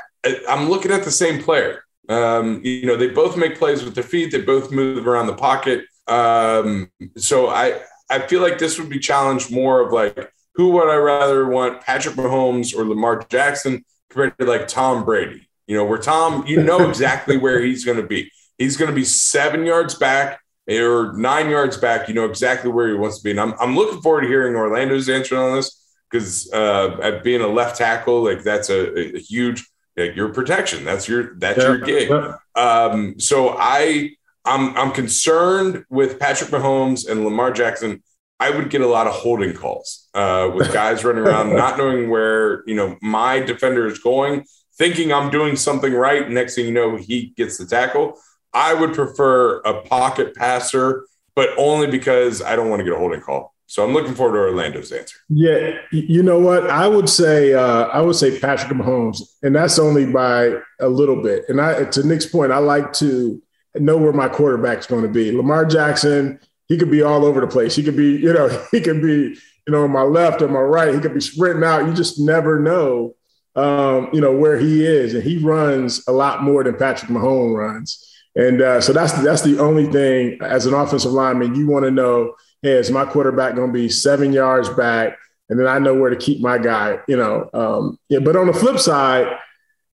am 0.48 0.70
looking 0.70 0.92
at 0.92 1.04
the 1.04 1.10
same 1.10 1.42
player. 1.42 1.84
Um, 2.08 2.62
you 2.64 2.86
know, 2.86 2.96
they 2.96 3.08
both 3.08 3.36
make 3.36 3.58
plays 3.58 3.84
with 3.84 3.94
their 3.94 4.04
feet. 4.04 4.32
They 4.32 4.40
both 4.40 4.70
move 4.70 5.06
around 5.06 5.26
the 5.26 5.34
pocket. 5.34 5.84
Um, 6.10 6.90
so 7.16 7.48
I 7.48 7.80
I 8.10 8.18
feel 8.18 8.42
like 8.42 8.58
this 8.58 8.78
would 8.78 8.88
be 8.90 8.98
challenged 8.98 9.50
more 9.52 9.80
of 9.80 9.92
like 9.92 10.32
who 10.54 10.70
would 10.70 10.88
I 10.90 10.96
rather 10.96 11.46
want, 11.46 11.80
Patrick 11.80 12.16
Mahomes 12.16 12.76
or 12.76 12.84
Lamar 12.84 13.24
Jackson 13.30 13.84
compared 14.10 14.36
to 14.38 14.44
like 14.44 14.68
Tom 14.68 15.04
Brady? 15.04 15.48
You 15.66 15.76
know, 15.76 15.84
where 15.84 15.98
Tom, 15.98 16.44
you 16.46 16.62
know 16.62 16.86
exactly 16.88 17.36
where 17.36 17.62
he's 17.62 17.84
going 17.84 17.96
to 17.96 18.06
be. 18.06 18.30
He's 18.58 18.76
going 18.76 18.90
to 18.90 18.94
be 18.94 19.04
seven 19.04 19.64
yards 19.64 19.94
back 19.94 20.40
or 20.68 21.14
nine 21.16 21.48
yards 21.48 21.76
back. 21.76 22.08
You 22.08 22.14
know 22.14 22.26
exactly 22.26 22.70
where 22.70 22.88
he 22.88 22.94
wants 22.94 23.18
to 23.18 23.24
be. 23.24 23.30
And 23.30 23.40
I'm, 23.40 23.54
I'm 23.60 23.76
looking 23.76 24.02
forward 24.02 24.22
to 24.22 24.28
hearing 24.28 24.54
Orlando's 24.54 25.08
answer 25.08 25.36
on 25.36 25.56
this 25.56 25.82
because 26.10 26.52
uh, 26.52 27.20
being 27.22 27.40
a 27.40 27.46
left 27.46 27.78
tackle, 27.78 28.24
like 28.24 28.42
that's 28.42 28.68
a, 28.68 29.16
a 29.16 29.18
huge, 29.18 29.66
like 29.96 30.16
your 30.16 30.30
protection. 30.30 30.84
That's 30.84 31.08
your, 31.08 31.36
that's 31.38 31.58
yeah. 31.58 31.68
your 31.68 31.78
gig. 31.78 32.10
Um, 32.56 33.18
so 33.20 33.56
I, 33.58 34.16
I'm, 34.44 34.76
I'm 34.76 34.92
concerned 34.92 35.84
with 35.90 36.18
Patrick 36.18 36.50
Mahomes 36.50 37.08
and 37.08 37.24
Lamar 37.24 37.52
Jackson 37.52 38.02
I 38.40 38.48
would 38.48 38.70
get 38.70 38.80
a 38.80 38.86
lot 38.86 39.06
of 39.06 39.12
holding 39.12 39.52
calls 39.52 40.08
uh, 40.14 40.50
with 40.52 40.72
guys 40.72 41.04
running 41.04 41.24
around, 41.24 41.54
not 41.54 41.76
knowing 41.76 42.08
where 42.08 42.64
you 42.66 42.74
know 42.74 42.96
my 43.02 43.38
defender 43.38 43.86
is 43.86 43.98
going, 43.98 44.44
thinking 44.76 45.12
I'm 45.12 45.30
doing 45.30 45.54
something 45.56 45.92
right. 45.92 46.28
Next 46.28 46.54
thing 46.54 46.64
you 46.64 46.72
know, 46.72 46.96
he 46.96 47.34
gets 47.36 47.58
the 47.58 47.66
tackle. 47.66 48.18
I 48.52 48.74
would 48.74 48.94
prefer 48.94 49.60
a 49.60 49.82
pocket 49.82 50.34
passer, 50.34 51.06
but 51.36 51.50
only 51.56 51.86
because 51.86 52.42
I 52.42 52.56
don't 52.56 52.70
want 52.70 52.80
to 52.80 52.84
get 52.84 52.94
a 52.94 52.98
holding 52.98 53.20
call. 53.20 53.54
So 53.66 53.84
I'm 53.84 53.92
looking 53.92 54.14
forward 54.14 54.36
to 54.36 54.40
Orlando's 54.40 54.90
answer. 54.90 55.16
Yeah, 55.28 55.78
you 55.92 56.24
know 56.24 56.40
what? 56.40 56.68
I 56.68 56.88
would 56.88 57.08
say 57.08 57.52
uh, 57.52 57.84
I 57.88 58.00
would 58.00 58.16
say 58.16 58.40
Patrick 58.40 58.72
Mahomes, 58.72 59.20
and 59.42 59.54
that's 59.54 59.78
only 59.78 60.06
by 60.06 60.54
a 60.80 60.88
little 60.88 61.22
bit. 61.22 61.44
And 61.48 61.60
I, 61.60 61.84
to 61.84 62.06
Nick's 62.06 62.26
point, 62.26 62.52
I 62.52 62.58
like 62.58 62.92
to 62.94 63.40
know 63.74 63.96
where 63.96 64.12
my 64.12 64.28
quarterback's 64.28 64.86
going 64.86 65.02
to 65.02 65.08
be. 65.08 65.30
Lamar 65.32 65.64
Jackson 65.64 66.40
he 66.70 66.78
could 66.78 66.90
be 66.90 67.02
all 67.02 67.24
over 67.24 67.40
the 67.40 67.48
place. 67.48 67.74
He 67.74 67.82
could 67.82 67.96
be, 67.96 68.12
you 68.16 68.32
know, 68.32 68.48
he 68.70 68.80
could 68.80 69.02
be, 69.02 69.36
you 69.66 69.72
know, 69.72 69.84
on 69.84 69.90
my 69.90 70.02
left 70.02 70.40
or 70.40 70.48
my 70.48 70.60
right. 70.60 70.94
He 70.94 71.00
could 71.00 71.12
be 71.12 71.20
sprinting 71.20 71.64
out. 71.64 71.84
You 71.84 71.92
just 71.92 72.20
never 72.20 72.60
know, 72.60 73.16
um, 73.56 74.08
you 74.12 74.20
know, 74.20 74.32
where 74.32 74.56
he 74.56 74.86
is, 74.86 75.12
and 75.12 75.24
he 75.24 75.36
runs 75.38 76.06
a 76.06 76.12
lot 76.12 76.44
more 76.44 76.62
than 76.62 76.76
Patrick 76.76 77.10
Mahomes 77.10 77.56
runs. 77.56 78.06
And 78.36 78.62
uh, 78.62 78.80
so 78.80 78.92
that's 78.92 79.12
that's 79.24 79.42
the 79.42 79.58
only 79.58 79.86
thing 79.86 80.38
as 80.42 80.66
an 80.66 80.72
offensive 80.72 81.10
lineman 81.10 81.56
you 81.56 81.66
want 81.66 81.84
to 81.86 81.90
know. 81.90 82.36
Hey, 82.62 82.72
is 82.72 82.90
my 82.90 83.04
quarterback 83.04 83.56
going 83.56 83.72
to 83.72 83.72
be 83.72 83.88
seven 83.88 84.32
yards 84.32 84.68
back? 84.68 85.18
And 85.48 85.58
then 85.58 85.66
I 85.66 85.80
know 85.80 85.96
where 85.96 86.10
to 86.10 86.16
keep 86.16 86.40
my 86.40 86.58
guy. 86.58 87.00
You 87.08 87.16
know, 87.16 87.50
um, 87.52 87.98
yeah. 88.08 88.20
But 88.20 88.36
on 88.36 88.46
the 88.46 88.52
flip 88.52 88.78
side, 88.78 89.26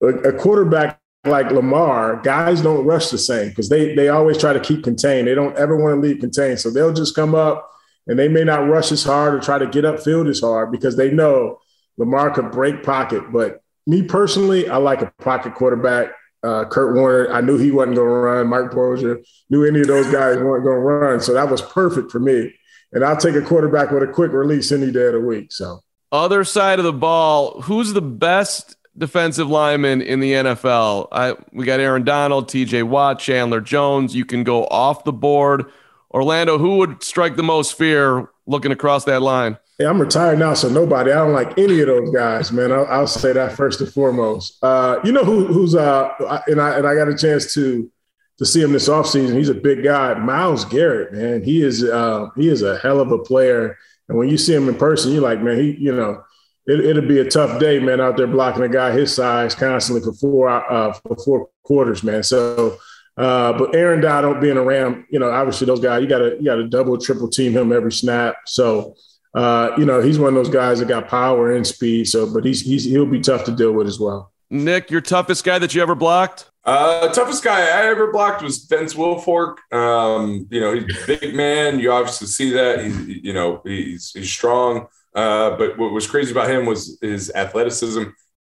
a, 0.02 0.08
a 0.08 0.34
quarterback 0.34 1.00
like 1.26 1.52
Lamar, 1.52 2.18
guys 2.18 2.62
don't 2.62 2.86
rush 2.86 3.10
the 3.10 3.18
same 3.18 3.50
because 3.50 3.70
they 3.70 3.96
they 3.96 4.10
always 4.10 4.38
try 4.38 4.54
to 4.54 4.60
keep 4.60 4.84
contained. 4.84 5.28
They 5.28 5.36
don't 5.36 5.58
ever 5.58 5.78
want 5.78 5.96
to 5.96 6.08
leave 6.08 6.20
contained. 6.20 6.60
So 6.60 6.70
they'll 6.70 6.94
just 6.94 7.16
come 7.16 7.34
up 7.34 7.70
and 8.08 8.20
they 8.20 8.28
may 8.28 8.44
not 8.44 8.68
rush 8.68 8.92
as 8.92 9.04
hard 9.04 9.34
or 9.34 9.40
try 9.40 9.58
to 9.58 9.68
get 9.68 9.86
upfield 9.86 10.30
as 10.30 10.42
hard 10.42 10.72
because 10.72 10.98
they 10.98 11.12
know 11.12 11.60
Lamar 11.98 12.32
could 12.32 12.52
break 12.52 12.84
pocket. 12.84 13.32
But 13.32 13.62
me 13.88 14.02
personally, 14.02 14.70
I 14.70 14.78
like 14.78 15.02
a 15.02 15.14
pocket 15.20 15.56
quarterback. 15.56 16.12
Uh, 16.44 16.66
Kurt 16.66 16.96
Warner, 16.96 17.32
I 17.32 17.40
knew 17.40 17.58
he 17.58 17.72
wasn't 17.72 17.96
going 17.96 18.10
to 18.10 18.14
run. 18.14 18.48
Marc 18.48 18.74
Bulger 18.74 19.22
knew 19.50 19.66
any 19.66 19.80
of 19.80 19.88
those 19.88 20.12
guys 20.12 20.38
weren't 20.38 20.66
going 20.66 20.76
to 20.76 20.82
run. 20.82 21.22
So 21.22 21.34
that 21.34 21.50
was 21.50 21.62
perfect 21.62 22.12
for 22.12 22.20
me. 22.20 22.54
And 22.92 23.04
I'll 23.04 23.16
take 23.16 23.36
a 23.36 23.42
quarterback 23.42 23.92
with 23.92 24.04
a 24.04 24.08
quick 24.08 24.34
release 24.34 24.72
any 24.74 24.92
day 24.92 25.06
of 25.06 25.14
the 25.14 25.22
week. 25.22 25.54
So, 25.54 25.80
other 26.12 26.44
side 26.44 26.80
of 26.80 26.86
the 26.86 26.94
ball, 26.94 27.62
who's 27.62 27.94
the 27.94 28.02
best 28.02 28.76
defensive 28.98 29.48
linemen 29.50 30.02
in 30.02 30.20
the 30.20 30.34
NFL. 30.34 31.08
I 31.12 31.36
we 31.52 31.66
got 31.66 31.80
Aaron 31.80 32.04
Donald, 32.04 32.48
TJ 32.48 32.84
Watt, 32.84 33.20
Chandler 33.20 33.62
Jones. 33.62 34.16
You 34.16 34.26
can 34.26 34.44
go 34.44 34.66
off 34.68 35.04
the 35.04 35.14
board. 35.14 35.66
Orlando, 36.12 36.58
who 36.58 36.78
would 36.78 37.04
strike 37.04 37.36
the 37.36 37.44
most 37.44 37.76
fear 37.76 38.30
looking 38.46 38.72
across 38.72 39.06
that 39.06 39.22
line? 39.22 39.58
Yeah, 39.80 39.90
I'm 39.90 40.00
retired 40.00 40.38
now, 40.38 40.54
so 40.54 40.70
nobody. 40.70 41.12
I 41.12 41.16
don't 41.16 41.34
like 41.34 41.58
any 41.58 41.80
of 41.82 41.88
those 41.88 42.12
guys, 42.12 42.52
man. 42.52 42.72
I'll, 42.72 42.86
I'll 42.86 43.08
say 43.08 43.34
that 43.34 43.54
first 43.54 43.82
and 43.82 43.92
foremost. 43.92 44.64
Uh, 44.64 45.00
you 45.04 45.12
know 45.12 45.26
who, 45.26 45.48
who's 45.48 45.74
uh, 45.74 46.10
and 46.48 46.62
I 46.62 46.78
and 46.78 46.88
I 46.88 46.94
got 46.94 47.08
a 47.08 47.18
chance 47.18 47.54
to 47.56 47.92
to 48.38 48.46
see 48.46 48.62
him 48.62 48.74
this 48.74 48.90
offseason. 48.90 49.36
He's 49.36 49.50
a 49.50 49.56
big 49.56 49.84
guy, 49.84 50.14
Myles 50.16 50.66
Garrett, 50.66 51.14
man. 51.14 51.44
He 51.44 51.64
is 51.64 51.84
uh, 51.84 52.28
he 52.36 52.50
is 52.50 52.62
a 52.62 52.78
hell 52.80 53.00
of 53.00 53.12
a 53.12 53.20
player. 53.20 53.78
And 54.10 54.18
when 54.18 54.30
you 54.30 54.38
see 54.38 54.54
him 54.54 54.70
in 54.70 54.76
person, 54.76 55.12
you're 55.12 55.22
like, 55.22 55.42
man, 55.42 55.58
he, 55.58 55.72
you 55.80 55.96
know, 55.96 56.24
it, 56.66 56.96
will 56.96 57.08
be 57.08 57.20
a 57.20 57.30
tough 57.30 57.60
day, 57.60 57.80
man, 57.80 58.00
out 58.00 58.18
there 58.18 58.28
blocking 58.28 58.64
a 58.64 58.70
guy 58.70 58.92
his 58.92 59.14
size 59.14 59.54
constantly 59.54 60.04
for 60.04 60.14
four 60.14 60.50
uh, 60.50 60.94
for 60.94 61.16
four 61.18 61.50
quarters, 61.64 62.04
man. 62.04 62.24
So, 62.24 62.78
uh, 63.18 63.54
but 63.54 63.76
Aaron 63.76 64.02
Donald 64.02 64.40
being 64.40 64.58
around, 64.58 65.06
you 65.10 65.20
know, 65.20 65.30
obviously 65.30 65.68
those 65.68 65.80
guys, 65.80 66.02
you 66.02 66.08
got 66.08 66.20
to 66.20 66.38
you 66.40 66.46
got 66.46 66.56
to 66.56 66.68
double, 66.68 66.98
triple 66.98 67.30
team 67.30 67.54
him 67.54 67.72
every 67.72 67.92
snap. 67.92 68.36
So, 68.46 68.96
uh, 69.34 69.72
you 69.78 69.86
know, 69.86 70.02
he's 70.02 70.20
one 70.20 70.30
of 70.30 70.36
those 70.36 70.54
guys 70.54 70.80
that 70.80 70.88
got 70.88 71.08
power 71.08 71.54
and 71.54 71.66
speed. 71.66 72.08
So, 72.08 72.32
but 72.32 72.46
he's, 72.46 72.62
he's 72.62 72.86
he'll 72.86 73.06
be 73.06 73.20
tough 73.20 73.44
to 73.46 73.52
deal 73.52 73.74
with 73.74 73.88
as 73.88 74.00
well. 74.00 74.32
Nick, 74.50 74.92
your 74.92 75.02
toughest 75.02 75.44
guy 75.44 75.60
that 75.60 75.74
you 75.74 75.82
ever 75.82 75.96
blocked? 75.96 76.50
Uh, 76.66 77.10
toughest 77.10 77.44
guy 77.44 77.60
I 77.60 77.88
ever 77.88 78.12
blocked 78.12 78.42
was 78.42 78.66
Vince 78.66 78.94
Wilfork. 78.94 79.58
Um, 79.74 80.48
you 80.50 80.62
know, 80.62 80.74
he's 80.74 81.04
a 81.04 81.08
big 81.08 81.36
man. 81.36 81.80
You 81.80 81.92
obviously 81.92 82.28
see 82.28 82.52
that. 82.52 82.84
He's, 82.84 83.08
you 83.08 83.34
know, 83.34 83.62
he's 83.66 84.12
he's 84.12 84.32
strong. 84.32 84.88
Uh, 85.16 85.58
but 85.58 85.78
what 85.78 85.92
was 85.92 86.08
crazy 86.08 86.32
about 86.32 86.50
him 86.50 86.66
was 86.66 86.98
his 87.02 87.32
athleticism. 87.34 88.04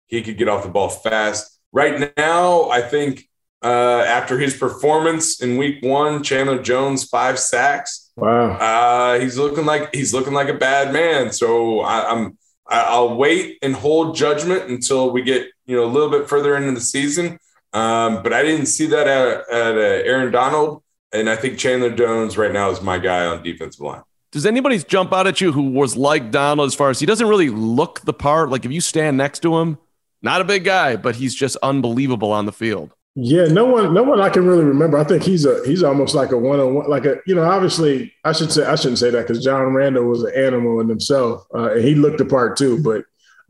He 0.06 0.22
could 0.22 0.38
get 0.38 0.48
off 0.48 0.62
the 0.62 0.70
ball 0.70 0.88
fast. 0.88 1.58
Right 1.72 2.12
now, 2.16 2.70
I 2.70 2.80
think 2.80 3.28
uh, 3.62 4.04
after 4.06 4.38
his 4.38 4.56
performance 4.56 5.40
in 5.40 5.56
Week 5.56 5.82
One, 5.82 6.22
Chandler 6.22 6.62
Jones 6.62 7.04
five 7.04 7.38
sacks. 7.38 8.12
Wow. 8.16 8.52
Uh, 8.52 9.18
he's 9.18 9.36
looking 9.36 9.64
like 9.64 9.94
he's 9.94 10.14
looking 10.14 10.34
like 10.34 10.48
a 10.48 10.54
bad 10.54 10.92
man. 10.92 11.32
So 11.32 11.80
I, 11.80 12.10
I'm 12.10 12.38
I'll 12.66 13.16
wait 13.16 13.58
and 13.62 13.74
hold 13.74 14.16
judgment 14.16 14.70
until 14.70 15.10
we 15.10 15.22
get 15.22 15.48
you 15.66 15.76
know 15.76 15.84
a 15.84 15.90
little 15.90 16.10
bit 16.10 16.28
further 16.28 16.56
into 16.56 16.72
the 16.72 16.80
season. 16.80 17.38
Um, 17.72 18.22
but 18.22 18.32
I 18.32 18.42
didn't 18.42 18.66
see 18.66 18.86
that 18.86 19.08
at, 19.08 19.48
at 19.50 19.76
uh, 19.76 19.80
Aaron 19.80 20.30
Donald. 20.30 20.82
And 21.12 21.30
I 21.30 21.36
think 21.36 21.58
Chandler 21.58 21.90
Jones 21.90 22.36
right 22.36 22.52
now 22.52 22.70
is 22.70 22.80
my 22.80 22.98
guy 22.98 23.26
on 23.26 23.42
defensive 23.42 23.80
line. 23.80 24.02
Does 24.34 24.46
anybody 24.46 24.78
jump 24.78 25.12
out 25.12 25.28
at 25.28 25.40
you 25.40 25.52
who 25.52 25.70
was 25.70 25.96
like 25.96 26.32
Donald 26.32 26.66
as 26.66 26.74
far 26.74 26.90
as 26.90 26.98
he 26.98 27.06
doesn't 27.06 27.28
really 27.28 27.50
look 27.50 28.00
the 28.00 28.12
part? 28.12 28.50
Like 28.50 28.64
if 28.64 28.72
you 28.72 28.80
stand 28.80 29.16
next 29.16 29.42
to 29.42 29.56
him, 29.58 29.78
not 30.22 30.40
a 30.40 30.44
big 30.44 30.64
guy, 30.64 30.96
but 30.96 31.14
he's 31.14 31.36
just 31.36 31.56
unbelievable 31.62 32.32
on 32.32 32.44
the 32.44 32.50
field. 32.50 32.92
Yeah, 33.14 33.44
no 33.44 33.64
one, 33.64 33.94
no 33.94 34.02
one 34.02 34.20
I 34.20 34.30
can 34.30 34.44
really 34.44 34.64
remember. 34.64 34.98
I 34.98 35.04
think 35.04 35.22
he's 35.22 35.44
a 35.44 35.64
he's 35.64 35.84
almost 35.84 36.16
like 36.16 36.32
a 36.32 36.36
one 36.36 36.58
on 36.58 36.74
one, 36.74 36.90
like 36.90 37.04
a 37.04 37.18
you 37.28 37.34
know. 37.36 37.44
Obviously, 37.44 38.12
I 38.24 38.32
should 38.32 38.50
say 38.50 38.66
I 38.66 38.74
shouldn't 38.74 38.98
say 38.98 39.10
that 39.10 39.24
because 39.24 39.44
John 39.44 39.72
Randle 39.72 40.02
was 40.02 40.24
an 40.24 40.34
animal 40.34 40.80
in 40.80 40.88
himself, 40.88 41.46
uh, 41.54 41.74
and 41.74 41.84
he 41.84 41.94
looked 41.94 42.18
the 42.18 42.24
part 42.24 42.56
too. 42.56 42.82
But 42.82 43.04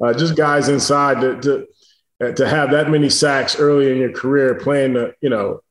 uh, 0.06 0.12
just 0.12 0.36
guys 0.36 0.68
inside 0.68 1.22
to, 1.22 1.40
to 1.40 1.66
uh, 2.20 2.32
to 2.32 2.46
have 2.46 2.72
that 2.72 2.90
many 2.90 3.08
sacks 3.08 3.58
early 3.58 3.90
in 3.90 3.96
your 3.96 4.12
career, 4.12 4.54
playing 4.54 4.92
the 4.92 5.14
you 5.22 5.30
know 5.30 5.62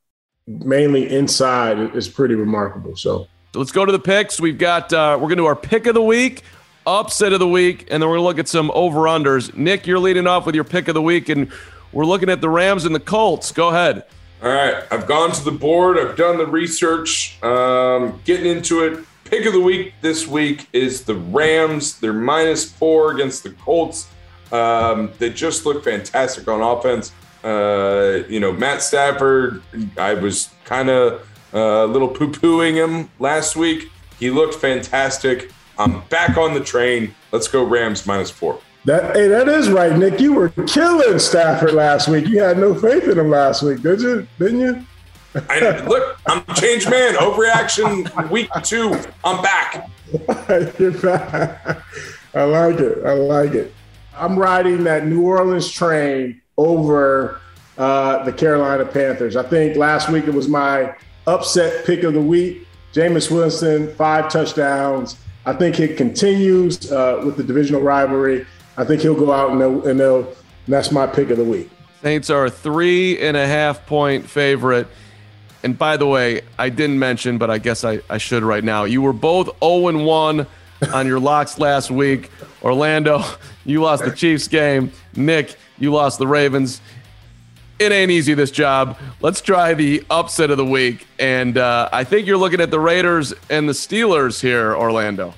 mainly 0.48 1.08
inside 1.08 1.94
is 1.94 2.08
pretty 2.08 2.34
remarkable. 2.34 2.96
So 2.96 3.28
let's 3.54 3.72
go 3.72 3.84
to 3.84 3.92
the 3.92 3.98
picks. 3.98 4.40
We've 4.40 4.58
got 4.58 4.92
uh, 4.92 5.18
we're 5.20 5.28
gonna 5.28 5.36
do 5.36 5.46
our 5.46 5.56
pick 5.56 5.86
of 5.86 5.94
the 5.94 6.02
week, 6.02 6.42
upset 6.86 7.32
of 7.32 7.40
the 7.40 7.48
week, 7.48 7.88
and 7.90 8.02
then 8.02 8.08
we're 8.08 8.16
gonna 8.16 8.26
look 8.26 8.38
at 8.38 8.48
some 8.48 8.70
over 8.72 9.00
unders. 9.00 9.54
Nick, 9.56 9.86
you're 9.86 9.98
leading 9.98 10.26
off 10.26 10.46
with 10.46 10.54
your 10.54 10.64
pick 10.64 10.88
of 10.88 10.94
the 10.94 11.02
week, 11.02 11.28
and 11.28 11.50
we're 11.92 12.06
looking 12.06 12.28
at 12.28 12.40
the 12.40 12.48
Rams 12.48 12.84
and 12.84 12.94
the 12.94 13.00
Colts. 13.00 13.52
Go 13.52 13.68
ahead. 13.68 14.04
All 14.42 14.50
right. 14.50 14.84
I've 14.90 15.06
gone 15.06 15.32
to 15.32 15.44
the 15.44 15.52
board. 15.52 15.98
I've 15.98 16.16
done 16.16 16.36
the 16.36 16.46
research. 16.46 17.42
Um, 17.42 18.20
getting 18.24 18.46
into 18.46 18.84
it. 18.84 19.04
Pick 19.24 19.46
of 19.46 19.54
the 19.54 19.60
week 19.60 19.94
this 20.02 20.26
week 20.26 20.68
is 20.74 21.04
the 21.04 21.14
Rams. 21.14 21.98
They're 21.98 22.12
minus 22.12 22.70
four 22.70 23.12
against 23.12 23.42
the 23.42 23.50
Colts. 23.50 24.08
Um, 24.52 25.12
they 25.18 25.30
just 25.30 25.64
look 25.64 25.82
fantastic 25.82 26.46
on 26.46 26.60
offense. 26.60 27.12
Uh, 27.42 28.24
you 28.28 28.38
know, 28.38 28.52
Matt 28.52 28.82
Stafford, 28.82 29.62
I 29.96 30.14
was 30.14 30.50
kind 30.64 30.90
of 30.90 31.26
a 31.54 31.86
little 31.86 32.08
poo 32.08 32.30
pooing 32.30 32.74
him 32.74 33.10
last 33.18 33.56
week. 33.56 33.90
He 34.18 34.30
looked 34.30 34.54
fantastic. 34.54 35.50
I'm 35.78 36.00
back 36.08 36.36
on 36.36 36.54
the 36.54 36.60
train. 36.60 37.14
Let's 37.32 37.48
go 37.48 37.64
Rams 37.64 38.06
minus 38.06 38.30
four. 38.30 38.60
That 38.84 39.16
hey, 39.16 39.28
that 39.28 39.48
is 39.48 39.70
right, 39.70 39.96
Nick. 39.96 40.20
You 40.20 40.34
were 40.34 40.50
killing 40.50 41.18
Stafford 41.18 41.72
last 41.72 42.08
week. 42.08 42.26
You 42.26 42.40
had 42.42 42.58
no 42.58 42.74
faith 42.74 43.08
in 43.08 43.18
him 43.18 43.30
last 43.30 43.62
week, 43.62 43.80
did 43.80 44.02
you? 44.02 44.26
Didn't 44.38 44.60
you? 44.60 44.86
I, 45.48 45.80
look, 45.88 46.18
I'm 46.26 46.44
a 46.46 46.54
changed 46.54 46.90
man. 46.90 47.14
Overreaction 47.14 48.30
week 48.30 48.50
two. 48.62 48.94
I'm 49.24 49.42
back. 49.42 49.88
You're 50.78 50.92
back. 51.00 51.82
I 52.34 52.44
like 52.44 52.78
it. 52.78 53.04
I 53.04 53.12
like 53.14 53.52
it. 53.52 53.72
I'm 54.16 54.38
riding 54.38 54.84
that 54.84 55.06
New 55.06 55.22
Orleans 55.22 55.70
train 55.70 56.40
over 56.56 57.40
uh, 57.78 58.22
the 58.24 58.32
Carolina 58.32 58.84
Panthers. 58.84 59.34
I 59.34 59.42
think 59.42 59.76
last 59.76 60.10
week 60.10 60.26
it 60.26 60.34
was 60.34 60.46
my 60.46 60.94
upset 61.26 61.84
pick 61.84 62.02
of 62.02 62.14
the 62.14 62.20
week. 62.20 62.66
Jameis 62.92 63.30
Winston, 63.30 63.92
five 63.94 64.30
touchdowns. 64.30 65.16
I 65.46 65.52
think 65.52 65.80
it 65.80 65.96
continues 65.96 66.90
uh, 66.90 67.22
with 67.24 67.36
the 67.36 67.42
divisional 67.42 67.82
rivalry. 67.82 68.46
I 68.76 68.84
think 68.84 69.02
he'll 69.02 69.14
go 69.14 69.32
out 69.32 69.50
and 69.50 69.60
they'll, 69.60 69.86
and 69.86 70.00
they'll 70.00 70.34
and 70.66 70.72
that's 70.72 70.90
my 70.90 71.06
pick 71.06 71.30
of 71.30 71.36
the 71.36 71.44
week. 71.44 71.70
Saints 72.02 72.30
are 72.30 72.46
a 72.46 72.50
three 72.50 73.18
and 73.20 73.36
a 73.36 73.46
half 73.46 73.86
point 73.86 74.28
favorite. 74.28 74.88
And 75.62 75.78
by 75.78 75.96
the 75.96 76.06
way, 76.06 76.42
I 76.58 76.68
didn't 76.68 76.98
mention, 76.98 77.38
but 77.38 77.50
I 77.50 77.58
guess 77.58 77.84
I, 77.84 78.00
I 78.10 78.18
should 78.18 78.42
right 78.42 78.62
now. 78.62 78.84
You 78.84 79.00
were 79.00 79.14
both 79.14 79.48
0 79.60 79.88
and 79.88 80.04
1 80.04 80.46
on 80.92 81.06
your 81.06 81.18
locks 81.18 81.58
last 81.58 81.90
week. 81.90 82.30
Orlando, 82.62 83.22
you 83.64 83.82
lost 83.82 84.04
the 84.04 84.10
Chiefs 84.10 84.48
game. 84.48 84.92
Nick, 85.16 85.56
you 85.78 85.92
lost 85.92 86.18
the 86.18 86.26
Ravens. 86.26 86.80
It 87.78 87.90
ain't 87.90 88.10
easy, 88.10 88.34
this 88.34 88.52
job. 88.52 88.98
Let's 89.20 89.40
try 89.40 89.74
the 89.74 90.04
upset 90.08 90.50
of 90.50 90.58
the 90.58 90.64
week. 90.64 91.06
And 91.18 91.58
uh, 91.58 91.88
I 91.92 92.04
think 92.04 92.26
you're 92.26 92.36
looking 92.36 92.60
at 92.60 92.70
the 92.70 92.78
Raiders 92.78 93.34
and 93.50 93.68
the 93.68 93.72
Steelers 93.72 94.40
here, 94.40 94.76
Orlando. 94.76 95.34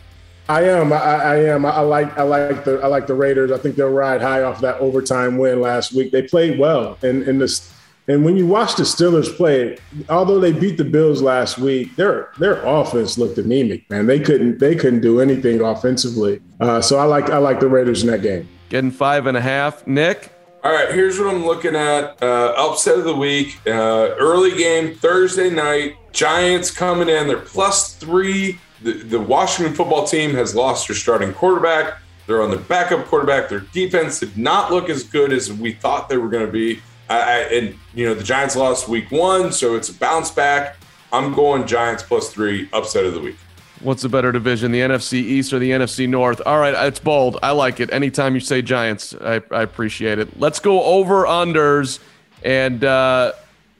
I 0.48 0.62
am. 0.64 0.92
I, 0.92 0.96
I, 0.96 1.36
am. 1.44 1.66
I 1.66 1.80
like. 1.80 2.16
I 2.16 2.22
like 2.22 2.64
the. 2.64 2.80
I 2.80 2.86
like 2.86 3.06
the 3.06 3.14
Raiders. 3.14 3.50
I 3.50 3.58
think 3.58 3.74
they'll 3.74 3.90
ride 3.90 4.20
high 4.20 4.42
off 4.42 4.60
that 4.60 4.78
overtime 4.78 5.38
win 5.38 5.60
last 5.60 5.92
week. 5.92 6.12
They 6.12 6.22
played 6.22 6.58
well, 6.58 6.98
and 7.02 7.24
in 7.24 7.38
this. 7.38 7.72
And 8.08 8.24
when 8.24 8.36
you 8.36 8.46
watch 8.46 8.76
the 8.76 8.84
Steelers 8.84 9.34
play, 9.36 9.78
although 10.08 10.38
they 10.38 10.52
beat 10.52 10.76
the 10.76 10.84
Bills 10.84 11.20
last 11.20 11.58
week, 11.58 11.96
their 11.96 12.30
their 12.38 12.64
offense 12.64 13.18
looked 13.18 13.38
anemic. 13.38 13.90
Man, 13.90 14.06
they 14.06 14.20
couldn't 14.20 14.60
they 14.60 14.76
couldn't 14.76 15.00
do 15.00 15.20
anything 15.20 15.60
offensively. 15.60 16.40
Uh, 16.60 16.80
so 16.80 16.98
I 16.98 17.04
like 17.04 17.30
I 17.30 17.38
like 17.38 17.58
the 17.58 17.66
Raiders 17.66 18.04
in 18.04 18.10
that 18.10 18.22
game. 18.22 18.48
Getting 18.68 18.92
five 18.92 19.26
and 19.26 19.36
a 19.36 19.40
half. 19.40 19.84
Nick. 19.88 20.35
All 20.66 20.72
right, 20.72 20.92
here's 20.92 21.16
what 21.16 21.32
I'm 21.32 21.46
looking 21.46 21.76
at. 21.76 22.20
Uh, 22.20 22.52
upset 22.56 22.98
of 22.98 23.04
the 23.04 23.14
week. 23.14 23.60
Uh, 23.64 24.16
early 24.18 24.50
game 24.58 24.96
Thursday 24.96 25.48
night. 25.48 25.94
Giants 26.10 26.72
coming 26.72 27.08
in. 27.08 27.28
They're 27.28 27.38
plus 27.38 27.94
three 27.94 28.58
the, 28.82 28.94
the 28.94 29.20
Washington 29.20 29.76
football 29.76 30.08
team 30.08 30.34
has 30.34 30.56
lost 30.56 30.88
their 30.88 30.96
starting 30.96 31.32
quarterback. 31.32 31.98
They're 32.26 32.42
on 32.42 32.50
their 32.50 32.58
backup 32.58 33.06
quarterback. 33.06 33.48
Their 33.48 33.60
defense 33.60 34.18
did 34.18 34.36
not 34.36 34.72
look 34.72 34.90
as 34.90 35.04
good 35.04 35.32
as 35.32 35.52
we 35.52 35.72
thought 35.72 36.08
they 36.08 36.16
were 36.16 36.28
going 36.28 36.46
to 36.46 36.50
be. 36.50 36.80
I, 37.08 37.20
I, 37.20 37.36
and, 37.42 37.76
you 37.94 38.06
know, 38.06 38.14
the 38.14 38.24
Giants 38.24 38.56
lost 38.56 38.88
week 38.88 39.12
one, 39.12 39.52
so 39.52 39.76
it's 39.76 39.90
a 39.90 39.94
bounce 39.94 40.32
back. 40.32 40.78
I'm 41.12 41.32
going 41.32 41.68
Giants 41.68 42.02
plus 42.02 42.32
three, 42.32 42.68
upset 42.72 43.04
of 43.04 43.14
the 43.14 43.20
week. 43.20 43.36
What's 43.80 44.02
the 44.02 44.08
better 44.08 44.32
division, 44.32 44.72
the 44.72 44.80
NFC 44.80 45.14
East 45.14 45.52
or 45.52 45.58
the 45.58 45.70
NFC 45.70 46.08
North? 46.08 46.40
All 46.46 46.58
right, 46.58 46.74
it's 46.86 47.00
bold. 47.00 47.38
I 47.42 47.50
like 47.50 47.78
it. 47.80 47.92
Anytime 47.92 48.34
you 48.34 48.40
say 48.40 48.62
Giants, 48.62 49.14
I, 49.14 49.42
I 49.50 49.62
appreciate 49.62 50.18
it. 50.18 50.40
Let's 50.40 50.60
go 50.60 50.82
over 50.82 51.24
unders. 51.24 51.98
And 52.42 52.82
uh, 52.84 53.32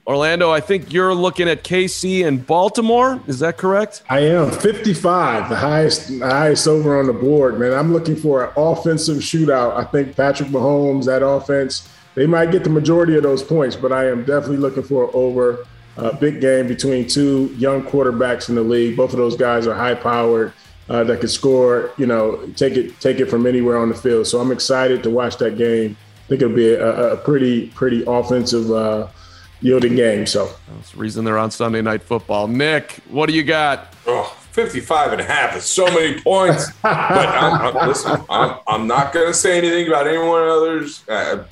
Orlando, 0.05 0.51
I 0.51 0.61
think 0.61 0.93
you're 0.93 1.13
looking 1.13 1.49
at 1.49 1.63
KC 1.63 2.25
and 2.25 2.45
Baltimore. 2.45 3.21
Is 3.27 3.39
that 3.39 3.57
correct? 3.57 4.03
I 4.09 4.19
am 4.19 4.51
55, 4.51 5.49
the 5.49 5.55
highest, 5.55 6.19
highest 6.19 6.67
over 6.67 6.99
on 6.99 7.07
the 7.07 7.13
board, 7.13 7.59
man. 7.59 7.73
I'm 7.73 7.91
looking 7.91 8.15
for 8.15 8.45
an 8.45 8.53
offensive 8.55 9.17
shootout. 9.17 9.75
I 9.75 9.83
think 9.83 10.15
Patrick 10.15 10.49
Mahomes, 10.49 11.05
that 11.05 11.25
offense, 11.25 11.89
they 12.15 12.25
might 12.25 12.51
get 12.51 12.63
the 12.63 12.69
majority 12.69 13.15
of 13.17 13.23
those 13.23 13.43
points, 13.43 13.75
but 13.75 13.91
I 13.91 14.07
am 14.09 14.23
definitely 14.23 14.57
looking 14.57 14.83
for 14.83 15.13
over 15.15 15.65
a 15.97 16.15
big 16.15 16.39
game 16.39 16.67
between 16.67 17.07
two 17.07 17.53
young 17.57 17.83
quarterbacks 17.83 18.49
in 18.49 18.55
the 18.55 18.61
league. 18.61 18.95
Both 18.95 19.11
of 19.11 19.17
those 19.17 19.35
guys 19.35 19.67
are 19.67 19.73
high 19.73 19.95
powered. 19.95 20.53
Uh, 20.89 21.03
that 21.03 21.19
could 21.19 21.29
score, 21.29 21.91
you 21.97 22.05
know, 22.05 22.47
take 22.55 22.77
it 22.77 22.97
take 23.01 23.19
it 23.19 23.25
from 23.25 23.45
anywhere 23.45 23.77
on 23.77 23.89
the 23.89 23.95
field. 23.95 24.25
So 24.25 24.39
I'm 24.39 24.53
excited 24.53 25.03
to 25.03 25.09
watch 25.09 25.35
that 25.37 25.57
game. 25.57 25.97
I 25.99 26.27
think 26.29 26.41
it'll 26.41 26.55
be 26.55 26.69
a, 26.69 27.13
a 27.13 27.17
pretty 27.17 27.67
pretty 27.71 28.05
offensive 28.07 28.71
uh, 28.71 29.07
yielding 29.59 29.97
game. 29.97 30.25
So 30.25 30.49
that's 30.75 30.91
the 30.91 30.97
reason 30.97 31.25
they're 31.25 31.37
on 31.37 31.51
Sunday 31.51 31.81
Night 31.81 32.03
Football. 32.03 32.47
Nick, 32.47 32.99
what 33.09 33.27
do 33.27 33.35
you 33.35 33.43
got? 33.43 33.93
Oh, 34.05 34.33
55 34.51 35.11
and 35.11 35.21
a 35.21 35.23
half 35.25 35.55
is 35.55 35.65
so 35.65 35.85
many 35.87 36.21
points. 36.21 36.71
but 36.81 36.95
I'm, 36.95 37.75
I'm, 37.77 37.87
listen, 37.87 38.21
I'm, 38.29 38.57
I'm 38.65 38.87
not 38.87 39.13
going 39.13 39.27
to 39.27 39.33
say 39.33 39.57
anything 39.57 39.87
about 39.87 40.07
anyone 40.07 40.43
others. 40.43 41.07
Uh, 41.07 41.43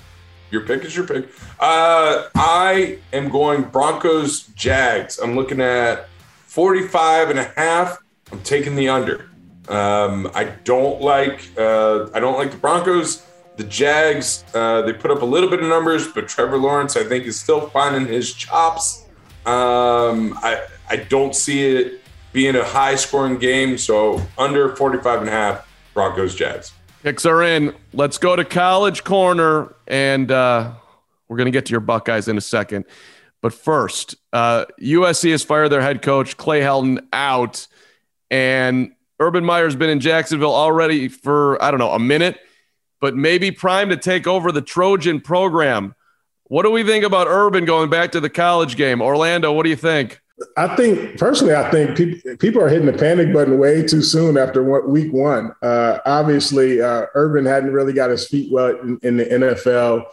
your 0.55 0.65
pick 0.65 0.85
is 0.85 0.95
your 0.95 1.05
pick. 1.05 1.27
Uh, 1.59 2.29
I 2.33 2.99
am 3.11 3.29
going 3.29 3.63
Broncos 3.63 4.47
Jags. 4.55 5.19
I'm 5.19 5.35
looking 5.35 5.59
at 5.59 6.07
45 6.47 7.31
and 7.31 7.39
a 7.39 7.43
half. 7.57 7.97
I'm 8.31 8.41
taking 8.41 8.77
the 8.77 8.87
under. 8.87 9.29
Um, 9.67 10.31
I 10.33 10.45
don't 10.63 11.01
like 11.01 11.49
uh, 11.57 12.07
I 12.13 12.19
don't 12.21 12.37
like 12.37 12.51
the 12.51 12.57
Broncos. 12.57 13.25
The 13.57 13.63
Jags, 13.65 14.43
uh, 14.53 14.81
they 14.81 14.93
put 14.93 15.11
up 15.11 15.21
a 15.21 15.25
little 15.25 15.49
bit 15.49 15.61
of 15.61 15.67
numbers, 15.67 16.07
but 16.07 16.27
Trevor 16.27 16.57
Lawrence, 16.57 16.97
I 16.97 17.03
think, 17.03 17.25
is 17.25 17.39
still 17.39 17.69
finding 17.69 18.05
his 18.05 18.33
chops. 18.33 19.05
Um, 19.45 20.37
I, 20.41 20.65
I 20.89 20.97
don't 20.97 21.33
see 21.33 21.65
it 21.65 22.01
being 22.33 22.55
a 22.55 22.65
high 22.65 22.95
scoring 22.95 23.37
game. 23.37 23.77
So 23.77 24.21
under 24.37 24.75
45 24.75 25.21
and 25.21 25.29
a 25.29 25.31
half, 25.31 25.71
Broncos, 25.93 26.35
Jags. 26.35 26.73
Picks 27.05 27.25
are 27.25 27.43
in. 27.43 27.75
Let's 27.93 28.17
go 28.17 28.35
to 28.35 28.43
College 28.43 29.03
Corner, 29.03 29.75
and 29.87 30.31
uh, 30.31 30.73
we're 31.27 31.37
going 31.37 31.45
to 31.45 31.51
get 31.51 31.67
to 31.67 31.71
your 31.71 31.79
Buckeyes 31.79 32.27
in 32.27 32.37
a 32.37 32.41
second. 32.41 32.85
But 33.41 33.53
first, 33.53 34.15
uh, 34.33 34.65
USC 34.81 35.29
has 35.29 35.43
fired 35.43 35.69
their 35.69 35.81
head 35.81 36.01
coach, 36.01 36.35
Clay 36.35 36.61
Helton, 36.61 37.05
out. 37.13 37.67
And 38.31 38.93
Urban 39.19 39.45
Meyer's 39.45 39.75
been 39.75 39.91
in 39.91 39.99
Jacksonville 39.99 40.55
already 40.55 41.07
for, 41.07 41.63
I 41.63 41.69
don't 41.69 41.79
know, 41.79 41.91
a 41.91 41.99
minute 41.99 42.39
but 43.05 43.15
maybe 43.15 43.51
prime 43.51 43.89
to 43.89 43.97
take 43.97 44.25
over 44.25 44.51
the 44.51 44.63
Trojan 44.63 45.21
program. 45.21 45.93
What 46.45 46.63
do 46.63 46.71
we 46.71 46.83
think 46.83 47.03
about 47.03 47.27
Urban 47.27 47.65
going 47.65 47.87
back 47.87 48.13
to 48.13 48.19
the 48.19 48.31
college 48.31 48.77
game? 48.77 48.99
Orlando, 48.99 49.53
what 49.53 49.61
do 49.61 49.69
you 49.69 49.75
think? 49.75 50.21
I 50.57 50.75
think 50.75 51.17
personally, 51.17 51.55
I 51.55 51.69
think 51.71 51.95
people 51.95 52.35
people 52.37 52.61
are 52.61 52.67
hitting 52.67 52.87
the 52.87 52.97
panic 52.97 53.33
button 53.33 53.57
way 53.57 53.85
too 53.87 54.01
soon 54.01 54.37
after 54.37 54.63
week 54.85 55.13
one. 55.13 55.53
Uh, 55.61 55.99
obviously, 56.05 56.81
uh, 56.81 57.05
Urban 57.13 57.45
hadn't 57.45 57.71
really 57.71 57.93
got 57.93 58.09
his 58.09 58.27
feet 58.27 58.51
wet 58.51 58.75
in, 58.81 58.99
in, 59.01 59.17
the 59.17 59.25
NFL. 59.25 60.05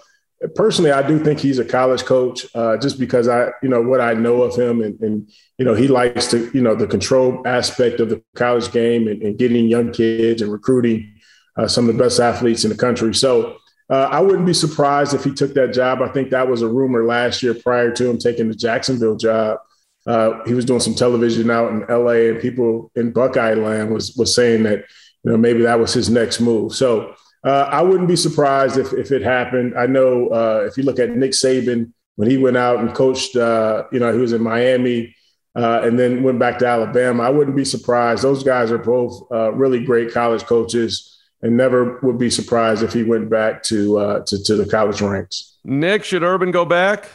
Personally, 0.54 0.92
I 0.92 1.06
do 1.06 1.22
think 1.22 1.40
he's 1.40 1.58
a 1.58 1.64
college 1.64 2.04
coach, 2.04 2.46
uh, 2.54 2.76
just 2.76 3.00
because 3.00 3.26
I, 3.26 3.50
you 3.62 3.68
know, 3.68 3.82
what 3.82 4.00
I 4.00 4.14
know 4.14 4.42
of 4.42 4.56
him, 4.56 4.80
and, 4.80 4.98
and, 5.00 5.30
you 5.58 5.64
know, 5.64 5.74
he 5.74 5.86
likes 5.88 6.28
to, 6.28 6.50
you 6.52 6.62
know, 6.62 6.74
the 6.74 6.86
control 6.86 7.42
aspect 7.46 8.00
of 8.00 8.08
the 8.08 8.22
college 8.34 8.70
game 8.72 9.06
and, 9.08 9.22
and 9.22 9.38
getting 9.38 9.66
young 9.66 9.92
kids 9.92 10.42
and 10.42 10.52
recruiting 10.52 11.14
uh, 11.56 11.68
some 11.68 11.88
of 11.88 11.96
the 11.96 12.02
best 12.02 12.18
athletes 12.20 12.64
in 12.64 12.70
the 12.70 12.76
country. 12.76 13.14
So 13.14 13.56
Uh, 13.90 14.08
I 14.10 14.20
wouldn't 14.20 14.46
be 14.46 14.54
surprised 14.54 15.12
if 15.12 15.22
he 15.24 15.32
took 15.32 15.52
that 15.54 15.74
job. 15.74 16.00
I 16.00 16.08
think 16.08 16.30
that 16.30 16.48
was 16.48 16.62
a 16.62 16.68
rumor 16.68 17.04
last 17.04 17.42
year 17.42 17.52
prior 17.52 17.90
to 17.92 18.08
him 18.08 18.16
taking 18.16 18.48
the 18.48 18.54
Jacksonville 18.54 19.16
job. 19.16 19.58
Uh, 20.06 20.42
he 20.44 20.54
was 20.54 20.64
doing 20.64 20.80
some 20.80 20.94
television 20.94 21.50
out 21.50 21.70
in 21.70 21.80
LA, 21.88 22.30
and 22.30 22.40
people 22.40 22.90
in 22.96 23.12
Buckeye 23.12 23.54
land 23.54 23.92
was 23.92 24.14
was 24.16 24.34
saying 24.34 24.64
that 24.64 24.84
you 25.24 25.30
know 25.30 25.36
maybe 25.36 25.62
that 25.62 25.78
was 25.78 25.92
his 25.92 26.10
next 26.10 26.40
move. 26.40 26.74
So 26.74 27.14
uh, 27.44 27.68
I 27.70 27.82
wouldn't 27.82 28.08
be 28.08 28.16
surprised 28.16 28.76
if 28.76 28.92
if 28.92 29.12
it 29.12 29.22
happened. 29.22 29.74
I 29.76 29.86
know 29.86 30.28
uh, 30.28 30.64
if 30.66 30.76
you 30.76 30.82
look 30.82 30.98
at 30.98 31.10
Nick 31.10 31.32
Saban 31.32 31.92
when 32.16 32.30
he 32.30 32.36
went 32.36 32.56
out 32.56 32.80
and 32.80 32.94
coached, 32.94 33.36
uh, 33.36 33.84
you 33.92 33.98
know, 33.98 34.12
he 34.12 34.18
was 34.18 34.32
in 34.32 34.42
Miami. 34.42 35.14
Uh, 35.54 35.82
and 35.84 35.98
then 35.98 36.22
went 36.22 36.38
back 36.38 36.58
to 36.58 36.66
Alabama. 36.66 37.24
I 37.24 37.28
wouldn't 37.28 37.54
be 37.54 37.66
surprised. 37.66 38.22
Those 38.22 38.42
guys 38.42 38.70
are 38.70 38.78
both 38.78 39.20
really 39.30 39.84
great 39.84 40.10
college 40.10 40.44
coaches 40.44 41.12
and 41.42 41.56
never 41.56 41.98
would 42.02 42.18
be 42.18 42.30
surprised 42.30 42.82
if 42.82 42.92
he 42.92 43.02
went 43.02 43.28
back 43.28 43.62
to 43.64 43.98
uh, 43.98 44.24
to, 44.24 44.42
to 44.44 44.56
the 44.56 44.66
college 44.66 45.02
ranks. 45.02 45.58
Nick, 45.64 46.04
should 46.04 46.22
Urban 46.22 46.50
go 46.50 46.64
back? 46.64 47.08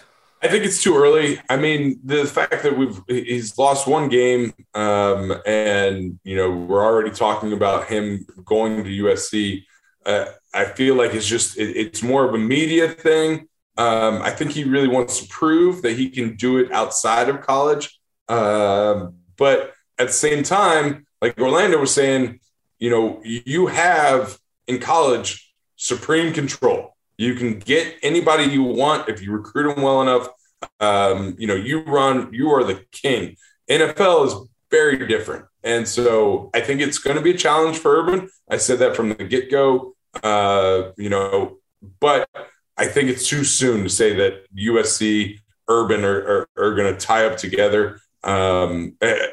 I 0.47 0.49
think 0.49 0.63
it's 0.63 0.81
too 0.81 0.95
early. 0.95 1.41
I 1.49 1.57
mean, 1.57 1.99
the 2.05 2.23
fact 2.23 2.63
that 2.63 2.77
we've 2.77 3.01
he's 3.05 3.57
lost 3.57 3.85
one 3.85 4.07
game, 4.07 4.53
um, 4.73 5.33
and 5.45 6.17
you 6.23 6.37
know 6.37 6.49
we're 6.49 6.85
already 6.85 7.11
talking 7.11 7.51
about 7.51 7.87
him 7.87 8.25
going 8.45 8.85
to 8.85 8.89
USC. 9.03 9.65
Uh, 10.05 10.27
I 10.53 10.63
feel 10.63 10.95
like 10.95 11.13
it's 11.13 11.27
just 11.27 11.57
it, 11.57 11.75
it's 11.75 12.01
more 12.01 12.23
of 12.23 12.33
a 12.33 12.37
media 12.37 12.87
thing. 12.87 13.49
Um, 13.77 14.21
I 14.21 14.29
think 14.29 14.51
he 14.51 14.63
really 14.63 14.87
wants 14.87 15.19
to 15.19 15.27
prove 15.27 15.81
that 15.81 15.97
he 15.97 16.09
can 16.09 16.37
do 16.37 16.59
it 16.59 16.71
outside 16.71 17.27
of 17.27 17.41
college. 17.41 17.99
Uh, 18.29 19.07
but 19.35 19.73
at 19.99 20.07
the 20.07 20.13
same 20.13 20.43
time, 20.43 21.07
like 21.21 21.37
Orlando 21.41 21.77
was 21.77 21.93
saying, 21.93 22.39
you 22.79 22.89
know, 22.89 23.21
you 23.25 23.67
have 23.67 24.39
in 24.65 24.79
college 24.79 25.53
supreme 25.75 26.31
control. 26.31 26.95
You 27.17 27.35
can 27.35 27.59
get 27.59 27.95
anybody 28.01 28.45
you 28.45 28.63
want 28.63 29.09
if 29.09 29.21
you 29.21 29.33
recruit 29.33 29.73
them 29.73 29.83
well 29.83 30.01
enough. 30.01 30.29
Um, 30.79 31.35
you 31.37 31.47
know, 31.47 31.55
you 31.55 31.81
run, 31.81 32.33
you 32.33 32.49
are 32.51 32.63
the 32.63 32.85
king. 32.91 33.35
NFL 33.69 34.27
is 34.27 34.49
very 34.71 35.07
different. 35.07 35.45
And 35.63 35.87
so 35.87 36.49
I 36.53 36.61
think 36.61 36.81
it's 36.81 36.97
going 36.97 37.17
to 37.17 37.21
be 37.21 37.31
a 37.31 37.37
challenge 37.37 37.77
for 37.77 37.97
Urban. 37.97 38.29
I 38.49 38.57
said 38.57 38.79
that 38.79 38.95
from 38.95 39.09
the 39.09 39.15
get 39.15 39.51
go, 39.51 39.95
uh, 40.23 40.91
you 40.97 41.09
know, 41.09 41.57
but 41.99 42.29
I 42.77 42.87
think 42.87 43.09
it's 43.09 43.27
too 43.27 43.43
soon 43.43 43.83
to 43.83 43.89
say 43.89 44.13
that 44.15 44.45
USC, 44.55 45.39
Urban 45.67 46.05
are, 46.05 46.17
are, 46.17 46.49
are 46.57 46.75
going 46.75 46.93
to 46.93 46.99
tie 46.99 47.25
up 47.25 47.37
together. 47.37 47.99
Um, 48.23 48.95
eh, 49.01 49.27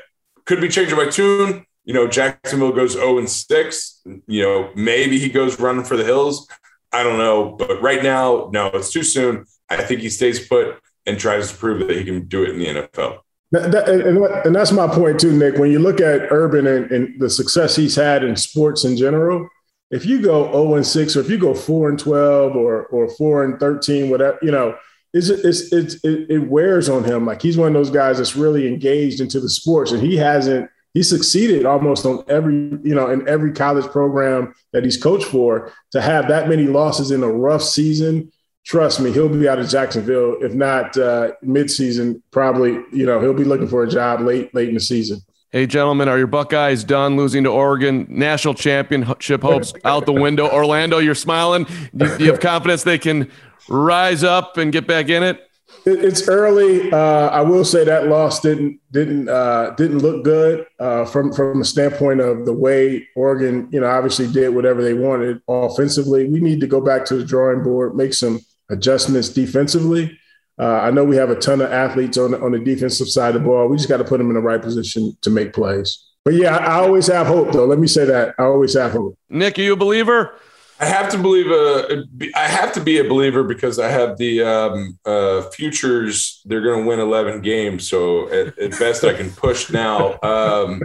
could 0.45 0.61
be 0.61 0.69
changing 0.69 0.97
my 0.97 1.07
tune 1.07 1.65
you 1.85 1.93
know, 1.93 2.09
Jacksonville 2.09 2.73
goes 2.73 2.93
0 2.93 3.19
and 3.19 3.29
6, 3.29 4.03
you 4.27 4.43
know, 4.43 4.71
maybe 4.75 5.19
he 5.19 5.29
goes 5.29 5.61
running 5.61 5.85
for 5.85 5.97
the 5.97 6.05
hills. 6.05 6.49
I 6.93 7.03
don't 7.03 7.19
know. 7.19 7.53
But 7.53 7.83
right 7.83 8.03
now, 8.03 8.49
no, 8.53 8.69
it's 8.69 8.93
too 8.93 9.03
soon. 9.03 9.45
I 9.69 9.83
think 9.83 10.01
he 10.01 10.09
stays 10.09 10.47
put 10.47 10.79
and 11.07 11.19
tries 11.19 11.51
to 11.51 11.57
prove 11.57 11.87
that 11.87 11.97
he 11.97 12.05
can 12.05 12.27
do 12.27 12.43
it 12.43 12.51
in 12.51 12.59
the 12.59 12.67
NFL. 12.67 13.21
That, 13.53 13.71
that, 13.73 13.89
and, 13.89 14.19
and, 14.19 14.55
that's 14.55 14.73
my 14.73 14.89
point 14.89 15.21
too, 15.21 15.33
Nick. 15.33 15.59
When 15.59 15.71
you 15.71 15.79
look 15.79 16.01
at 16.01 16.33
Urban 16.33 16.67
and, 16.67 16.91
and, 16.91 17.21
the 17.21 17.31
success 17.31 17.77
he's 17.77 17.95
had 17.95 18.25
in 18.25 18.35
sports 18.35 18.85
in 18.85 18.97
general, 18.97 19.49
if 19.91 20.05
you 20.05 20.21
go 20.21 20.51
0 20.51 20.75
and 20.75 20.87
6 20.87 21.17
or 21.17 21.21
if 21.21 21.31
you 21.31 21.39
go 21.39 21.55
4 21.55 21.91
and 21.91 21.99
12 21.99 22.57
or 22.57 22.87
or 22.87 23.09
4 23.09 23.45
and 23.45 23.61
13, 23.61 24.11
whatever, 24.11 24.39
you 24.43 24.51
know, 24.51 24.77
it's, 25.13 25.29
it's, 25.29 25.73
it's, 25.73 25.95
it, 26.05 26.29
it 26.29 26.39
wears 26.39 26.89
on 26.89 27.05
him. 27.05 27.27
Like 27.27 27.41
he's 27.41 27.57
one 27.57 27.69
of 27.69 27.75
those 27.75 27.91
guys 27.91 28.19
that's 28.19 28.35
really 28.35 28.67
engaged 28.67 29.21
into 29.21 29.39
the 29.39 29.49
sports 29.49 29.93
and 29.93 30.03
he 30.03 30.17
hasn't 30.17 30.69
he 30.95 31.03
succeeded 31.03 31.67
almost 31.67 32.07
on 32.07 32.25
every 32.29 32.55
you 32.83 32.95
know 32.95 33.11
in 33.11 33.29
every 33.29 33.53
college 33.53 33.87
program 33.87 34.55
that 34.73 34.85
he's 34.85 35.01
coached 35.01 35.27
for 35.27 35.73
to 35.91 36.01
have 36.01 36.29
that 36.29 36.49
many 36.49 36.65
losses 36.65 37.11
in 37.11 37.23
a 37.23 37.29
rough 37.29 37.63
season 37.63 38.33
trust 38.65 39.01
me 39.01 39.13
he'll 39.13 39.29
be 39.29 39.49
out 39.49 39.59
of 39.59 39.69
jacksonville 39.69 40.37
if 40.41 40.55
not 40.55 40.97
uh, 40.97 41.33
mid-season 41.43 42.23
probably 42.31 42.73
you 42.93 43.07
know 43.07 43.21
he'll 43.21 43.35
be 43.35 43.45
looking 43.45 43.69
for 43.69 43.83
a 43.83 43.89
job 43.89 44.21
late 44.21 44.55
late 44.55 44.69
in 44.69 44.75
the 44.75 44.81
season 44.81 45.21
Hey, 45.55 45.69
gentlemen, 45.69 46.09
are 46.09 46.19
your 46.19 46.27
Buckeyes 46.27 46.83
done 46.83 47.17
losing 47.17 47.45
to 47.45 47.51
Oregon? 47.51 48.07
National 48.09 48.55
championship 48.55 49.41
hopes 49.41 49.73
out 49.85 50.05
the 50.05 50.13
window. 50.13 50.51
Orlando, 50.51 50.99
you're 50.99 51.15
smiling. 51.15 51.65
Do 51.97 52.07
you 52.19 52.33
have 52.33 52.41
confidence 52.41 52.83
they 52.83 52.99
can 52.99 53.31
rise 53.69 54.25
up 54.25 54.57
and 54.57 54.73
get 54.73 54.89
back 54.89 55.11
in 55.11 55.23
it? 55.23 55.49
It's 55.87 56.27
early. 56.29 56.91
Uh, 56.91 57.29
I 57.29 57.43
will 57.43 57.65
say 57.65 57.85
that 57.85 58.09
loss 58.09 58.41
didn't 58.41 58.81
didn't 58.91 59.29
uh, 59.29 59.75
didn't 59.77 59.99
look 59.99 60.25
good 60.25 60.67
uh, 60.81 61.05
from 61.05 61.33
from 61.33 61.61
a 61.61 61.65
standpoint 61.65 62.21
of 62.21 62.47
the 62.47 62.53
way 62.53 63.07
Oregon, 63.15 63.69
you 63.71 63.81
know, 63.81 63.87
obviously 63.87 64.27
did 64.27 64.55
whatever 64.55 64.83
they 64.83 64.95
wanted 64.95 65.41
offensively. 65.47 66.29
We 66.29 66.41
need 66.41 66.61
to 66.63 66.67
go 66.67 66.81
back 66.81 67.05
to 67.07 67.17
the 67.17 67.25
drawing 67.25 67.63
board, 67.63 67.95
make 67.95 68.15
some 68.15 68.41
adjustments 68.71 69.29
defensively. 69.29 70.19
Uh, 70.59 70.81
I 70.81 70.91
know 70.91 71.05
we 71.05 71.17
have 71.17 71.31
a 71.31 71.37
ton 71.37 71.61
of 71.61 71.73
athletes 71.73 72.17
on 72.17 72.31
the, 72.31 72.41
on 72.41 72.53
the 72.53 72.59
defensive 72.59 73.09
side 73.09 73.35
of 73.35 73.43
the 73.43 73.49
ball. 73.49 73.69
We 73.69 73.77
just 73.77 73.89
got 73.89 73.97
to 73.97 74.05
put 74.05 74.19
them 74.19 74.29
in 74.29 74.35
the 74.35 74.41
right 74.41 74.63
position 74.63 75.17
to 75.23 75.31
make 75.31 75.53
plays. 75.53 76.05
But 76.25 76.35
yeah, 76.35 76.57
I 76.57 76.75
always 76.75 77.07
have 77.09 77.27
hope, 77.27 77.53
though. 77.53 77.67
Let 77.67 77.79
me 77.79 77.87
say 77.87 78.05
that 78.07 78.35
I 78.39 78.45
always 78.45 78.75
have 78.75 78.93
hope. 78.93 79.19
Nick, 79.29 79.59
are 79.59 79.63
you 79.63 79.75
a 79.75 79.77
believer? 79.77 80.39
I 80.81 80.87
have 80.87 81.11
to 81.13 81.19
believe 81.19 81.51
a. 81.51 82.05
I 82.35 82.49
have 82.49 82.73
to 82.73 82.81
be 82.81 82.99
a 82.99 83.05
believer 83.05 83.45
because 83.45 83.79
I 83.79 83.89
have 83.89 84.19
the 84.19 84.43
um, 84.43 84.99
uh, 85.05 85.43
futures. 85.51 86.43
They're 86.45 86.63
going 86.63 86.83
to 86.83 86.89
win 86.89 86.99
eleven 86.99 87.43
games, 87.43 87.89
so 87.89 88.29
at, 88.31 88.59
at 88.59 88.79
best 88.79 89.05
I 89.05 89.15
can 89.15 89.31
push 89.31 89.71
now. 89.71 90.19
Um, 90.23 90.83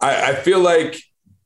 I, 0.00 0.30
I, 0.30 0.34
feel 0.34 0.60
like 0.60 0.98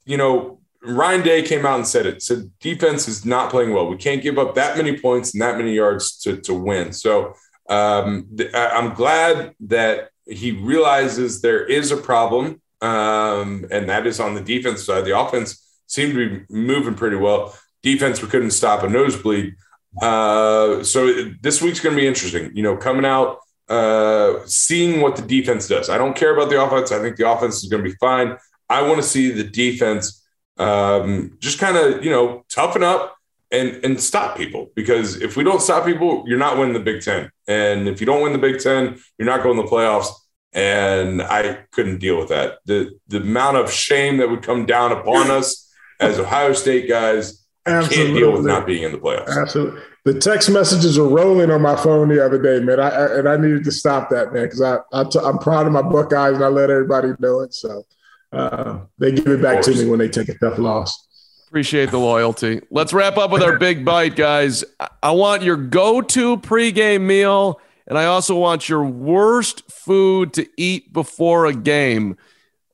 you 0.05 0.17
know 0.17 0.58
Ryan 0.83 1.23
Day 1.23 1.43
came 1.43 1.67
out 1.67 1.77
and 1.77 1.87
said 1.87 2.07
it. 2.07 2.23
Said 2.23 2.51
defense 2.61 3.09
is 3.09 3.25
not 3.25 3.51
playing 3.51 3.73
well. 3.73 3.89
We 3.89 3.97
can't 3.97 4.23
give 4.23 4.39
up 4.39 4.55
that 4.55 4.77
many 4.77 4.99
points 4.99 5.35
and 5.35 5.43
that 5.43 5.57
many 5.57 5.75
yards 5.75 6.19
to 6.21 6.37
to 6.43 6.55
win. 6.55 6.93
So 6.93 7.35
um, 7.69 8.29
th- 8.37 8.55
I'm 8.55 8.95
glad 8.95 9.55
that 9.61 10.11
he 10.27 10.53
realizes 10.53 11.41
there 11.41 11.65
is 11.65 11.91
a 11.91 11.97
problem, 11.97 12.61
um, 12.81 13.67
and 13.71 13.89
that 13.89 14.07
is 14.07 14.21
on 14.21 14.35
the 14.35 14.41
defense 14.41 14.85
side. 14.85 15.05
The 15.05 15.19
offense 15.19 15.67
seemed 15.87 16.15
to 16.15 16.29
be 16.29 16.45
moving 16.51 16.95
pretty 16.95 17.17
well. 17.17 17.57
Defense, 17.83 18.23
we 18.23 18.29
couldn't 18.29 18.51
stop 18.51 18.83
a 18.83 18.89
nosebleed. 18.89 19.55
Uh, 20.01 20.83
so 20.83 21.33
this 21.41 21.63
week's 21.63 21.81
going 21.81 21.97
to 21.97 22.01
be 22.01 22.07
interesting. 22.07 22.51
You 22.55 22.63
know, 22.63 22.77
coming 22.77 23.05
out, 23.05 23.39
uh, 23.69 24.41
seeing 24.47 25.01
what 25.01 25.17
the 25.17 25.23
defense 25.23 25.67
does. 25.67 25.89
I 25.89 25.99
don't 25.99 26.17
care 26.17 26.35
about 26.35 26.51
the 26.51 26.63
offense. 26.63 26.93
I 26.93 27.01
think 27.01 27.17
the 27.17 27.31
offense 27.31 27.63
is 27.63 27.71
going 27.71 27.83
to 27.83 27.91
be 27.91 27.97
fine. 27.97 28.37
I 28.69 28.83
want 28.83 28.97
to 28.97 29.03
see 29.03 29.31
the 29.31 29.45
defense 29.45 30.27
um, 30.59 31.37
just 31.41 31.59
kind 31.59 31.77
of, 31.77 32.05
you 32.05 32.11
know, 32.11 32.45
toughen 32.49 32.83
up 32.83 33.17
and 33.51 33.83
and 33.85 34.01
stop 34.01 34.37
people 34.37 34.71
because 34.75 35.21
if 35.23 35.37
we 35.37 35.45
don't 35.45 35.63
stop 35.63 35.85
people, 35.87 36.25
you're 36.27 36.39
not 36.39 36.59
winning 36.59 36.75
the 36.75 36.81
Big 36.81 37.03
Ten. 37.03 37.31
And 37.47 37.89
if 37.89 38.01
you 38.01 38.07
don't 38.07 38.23
win 38.23 38.33
the 38.33 38.39
Big 38.39 38.61
Ten, 38.61 38.99
you're 39.17 39.27
not 39.27 39.43
going 39.43 39.57
to 39.57 39.63
the 39.63 39.69
playoffs. 39.69 40.09
And 40.53 41.23
I 41.23 41.65
couldn't 41.73 41.99
deal 41.99 42.19
with 42.19 42.29
that. 42.31 42.59
The 42.67 42.99
the 43.09 43.19
amount 43.19 43.59
of 43.59 43.71
shame 43.71 44.19
that 44.19 44.29
would 44.29 44.43
come 44.43 44.67
down 44.67 44.93
upon 44.93 45.31
us 45.31 45.71
as 46.01 46.19
Ohio 46.19 46.53
State 46.53 46.89
guys, 46.89 47.45
I 47.67 47.87
can't 47.87 48.15
deal 48.15 48.33
with 48.33 48.45
not 48.45 48.67
being 48.67 48.83
in 48.83 48.93
the 48.93 48.99
playoffs. 48.99 49.37
Absolutely. 49.37 49.81
The 50.05 50.19
text 50.19 50.49
messages 50.49 50.99
were 50.99 51.09
rolling 51.09 51.51
on 51.51 51.61
my 51.61 51.77
phone 51.77 52.09
the 52.09 52.25
other 52.25 52.41
day, 52.41 52.65
man. 52.65 52.81
I, 52.81 52.89
I 52.89 53.19
and 53.19 53.29
I 53.29 53.37
needed 53.37 53.65
to 53.65 53.73
stop 53.73 54.09
that, 54.11 54.33
man, 54.33 54.45
because 54.45 54.63
I, 54.63 54.79
I 54.93 55.05
t- 55.05 55.19
I'm 55.23 55.39
proud 55.39 55.67
of 55.67 55.73
my 55.73 55.83
Buckeyes 55.83 56.37
and 56.37 56.45
I 56.45 56.49
let 56.49 56.71
everybody 56.71 57.13
know 57.19 57.41
it. 57.41 57.53
So 57.53 57.85
uh, 58.33 58.81
they 58.99 59.13
give 59.13 59.27
it 59.29 59.43
back 59.43 59.63
to 59.63 59.71
me 59.71 59.87
when 59.87 59.99
they 59.99 60.09
take 60.09 60.29
a 60.29 60.39
tough 60.39 60.59
loss. 60.59 61.07
Appreciate 61.49 61.91
the 61.91 61.99
loyalty. 61.99 62.61
Let's 62.71 62.93
wrap 62.93 63.17
up 63.17 63.31
with 63.31 63.43
our 63.43 63.59
big 63.59 63.85
bite, 63.85 64.17
guys. 64.17 64.65
I 65.03 65.13
want 65.13 65.43
your 65.43 65.57
go-to 65.57 66.37
pregame 66.37 67.03
meal, 67.03 67.61
and 67.87 67.97
I 67.97 68.05
also 68.05 68.39
want 68.39 68.69
your 68.69 68.85
worst 68.85 69.71
food 69.71 70.35
to 70.35 70.47
eat 70.59 70.93
before 70.93 71.47
a 71.47 71.55
game. 71.55 72.19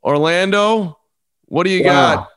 Orlando, 0.03 0.99
what 1.45 1.65
do 1.65 1.71
you 1.71 1.85
wow. 1.85 2.17
got? 2.17 2.29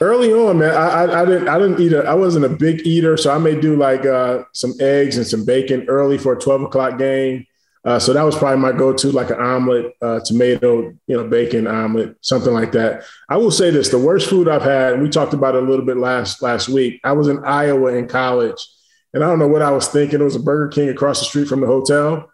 Early 0.00 0.32
on, 0.32 0.58
man, 0.58 0.74
I, 0.74 1.04
I, 1.04 1.22
I, 1.22 1.24
didn't 1.24 1.48
I 1.48 1.58
didn't 1.58 1.78
eat 1.78 1.92
a 1.92 2.02
I 2.02 2.14
wasn't 2.14 2.44
a 2.44 2.48
big 2.48 2.84
eater, 2.84 3.16
so 3.16 3.32
I 3.32 3.38
may 3.38 3.58
do 3.58 3.76
like 3.76 4.04
uh, 4.04 4.42
some 4.52 4.74
eggs 4.80 5.16
and 5.16 5.24
some 5.24 5.44
bacon 5.44 5.84
early 5.86 6.18
for 6.18 6.32
a 6.32 6.40
twelve 6.40 6.62
o'clock 6.62 6.98
game. 6.98 7.46
Uh, 7.84 7.98
so 7.98 8.14
that 8.14 8.22
was 8.22 8.36
probably 8.36 8.58
my 8.58 8.72
go-to, 8.72 9.12
like 9.12 9.28
an 9.28 9.38
omelet, 9.38 9.92
uh, 10.00 10.18
tomato, 10.24 10.94
you 11.06 11.16
know, 11.16 11.28
bacon 11.28 11.66
omelet, 11.66 12.16
something 12.22 12.54
like 12.54 12.72
that. 12.72 13.04
I 13.28 13.36
will 13.36 13.50
say 13.50 13.70
this: 13.70 13.90
the 13.90 13.98
worst 13.98 14.30
food 14.30 14.48
I've 14.48 14.62
had, 14.62 14.94
and 14.94 15.02
we 15.02 15.10
talked 15.10 15.34
about 15.34 15.54
it 15.54 15.62
a 15.62 15.66
little 15.66 15.84
bit 15.84 15.98
last 15.98 16.40
last 16.40 16.68
week. 16.68 17.00
I 17.04 17.12
was 17.12 17.28
in 17.28 17.44
Iowa 17.44 17.92
in 17.94 18.08
college, 18.08 18.66
and 19.12 19.22
I 19.22 19.26
don't 19.28 19.38
know 19.38 19.48
what 19.48 19.60
I 19.60 19.70
was 19.70 19.88
thinking. 19.88 20.20
It 20.20 20.24
was 20.24 20.36
a 20.36 20.40
Burger 20.40 20.68
King 20.68 20.88
across 20.88 21.18
the 21.18 21.26
street 21.26 21.46
from 21.46 21.60
the 21.60 21.66
hotel, 21.66 22.30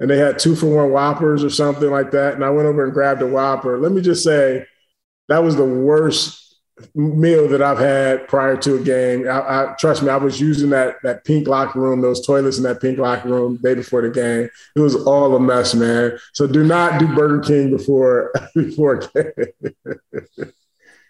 and 0.00 0.08
they 0.08 0.16
had 0.16 0.38
two 0.38 0.56
for 0.56 0.74
one 0.74 0.90
Whoppers 0.90 1.44
or 1.44 1.50
something 1.50 1.90
like 1.90 2.12
that. 2.12 2.34
And 2.34 2.44
I 2.44 2.48
went 2.48 2.66
over 2.66 2.84
and 2.84 2.94
grabbed 2.94 3.20
a 3.20 3.26
Whopper. 3.26 3.78
Let 3.78 3.92
me 3.92 4.00
just 4.00 4.24
say, 4.24 4.64
that 5.28 5.44
was 5.44 5.56
the 5.56 5.64
worst 5.64 6.43
meal 6.94 7.48
that 7.48 7.62
I've 7.62 7.78
had 7.78 8.26
prior 8.28 8.56
to 8.58 8.76
a 8.76 8.80
game. 8.80 9.28
I, 9.28 9.38
I, 9.38 9.74
trust 9.78 10.02
me, 10.02 10.08
I 10.08 10.16
was 10.16 10.40
using 10.40 10.70
that 10.70 10.96
that 11.02 11.24
pink 11.24 11.46
locker 11.46 11.80
room, 11.80 12.00
those 12.00 12.24
toilets 12.26 12.56
in 12.56 12.64
that 12.64 12.80
pink 12.80 12.98
locker 12.98 13.28
room 13.28 13.56
day 13.56 13.74
before 13.74 14.02
the 14.02 14.10
game. 14.10 14.48
It 14.74 14.80
was 14.80 14.94
all 14.94 15.34
a 15.36 15.40
mess, 15.40 15.74
man. 15.74 16.18
So 16.32 16.46
do 16.46 16.64
not 16.64 16.98
do 16.98 17.14
Burger 17.14 17.40
King 17.40 17.70
before 17.70 18.32
before 18.54 18.96
game. 18.96 20.14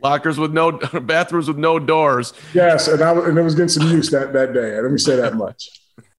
Lockers 0.03 0.39
with 0.39 0.53
no 0.53 0.73
bathrooms 0.73 1.49
with 1.49 1.57
no 1.57 1.79
doors. 1.79 2.35
Yes, 2.53 2.89
and 2.89 3.03
I 3.03 3.13
and 3.13 3.39
it 3.39 3.43
was 3.43 3.55
getting 3.55 3.69
some 3.69 3.89
use 3.89 4.11
that 4.11 4.33
that 4.35 4.53
day. 4.53 4.79
Let 4.79 4.93
me 4.93 4.99
say 4.99 5.17
that 5.17 5.35
much. 5.35 5.71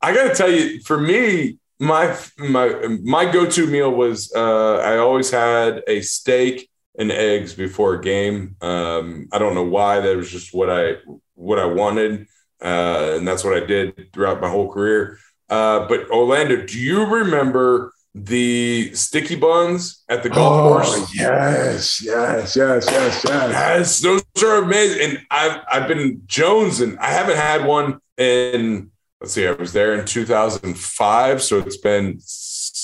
I 0.01 0.13
got 0.13 0.29
to 0.29 0.36
tell 0.36 0.51
you, 0.51 0.81
for 0.81 0.99
me, 0.99 1.60
my 1.79 2.17
my 2.38 2.97
my 3.03 3.31
go-to 3.31 3.67
meal 3.67 3.91
was 3.91 4.31
uh, 4.36 4.77
I 4.77 4.97
always 4.97 5.29
had 5.29 5.84
a 5.88 6.01
steak 6.01 6.69
and 6.97 7.12
eggs 7.12 7.53
before 7.53 7.95
a 7.95 8.01
game. 8.01 8.55
Um, 8.62 9.27
I 9.31 9.38
don't 9.39 9.55
know 9.55 9.63
why. 9.63 9.99
That 9.99 10.15
was 10.17 10.29
just 10.31 10.53
what 10.53 10.69
I 10.69 10.95
what 11.36 11.60
I 11.60 11.65
wanted, 11.65 12.27
uh, 12.62 13.13
and 13.17 13.27
that's 13.27 13.43
what 13.43 13.55
I 13.62 13.65
did 13.65 14.12
throughout 14.13 14.41
my 14.41 14.49
whole 14.49 14.71
career. 14.71 15.19
Uh, 15.49 15.88
but 15.88 16.10
Orlando, 16.10 16.65
do 16.65 16.79
you 16.79 17.05
remember 17.05 17.91
the 18.17 18.93
sticky 18.95 19.36
buns 19.36 20.03
at 20.10 20.23
the 20.23 20.29
golf 20.29 20.53
Oh, 20.53 20.73
course? 20.95 21.13
yes, 21.13 22.01
yes, 22.01 22.55
yes, 22.55 22.88
yes, 22.89 23.23
yes. 23.25 23.51
Yes, 23.51 23.99
those 23.99 24.23
are 24.43 24.63
amazing. 24.63 25.01
And 25.17 25.19
I've 25.29 25.62
I've 25.71 25.88
been 25.88 26.21
Jones, 26.25 26.79
and 26.81 26.97
I 26.99 27.12
haven't 27.12 27.38
had 27.38 27.65
one 27.65 27.99
in. 28.17 28.91
Let's 29.21 29.34
see, 29.34 29.47
I 29.47 29.51
was 29.51 29.71
there 29.73 29.93
in 29.95 30.05
2005, 30.05 31.41
so 31.41 31.60
it's 31.60 31.77
been 31.77 32.19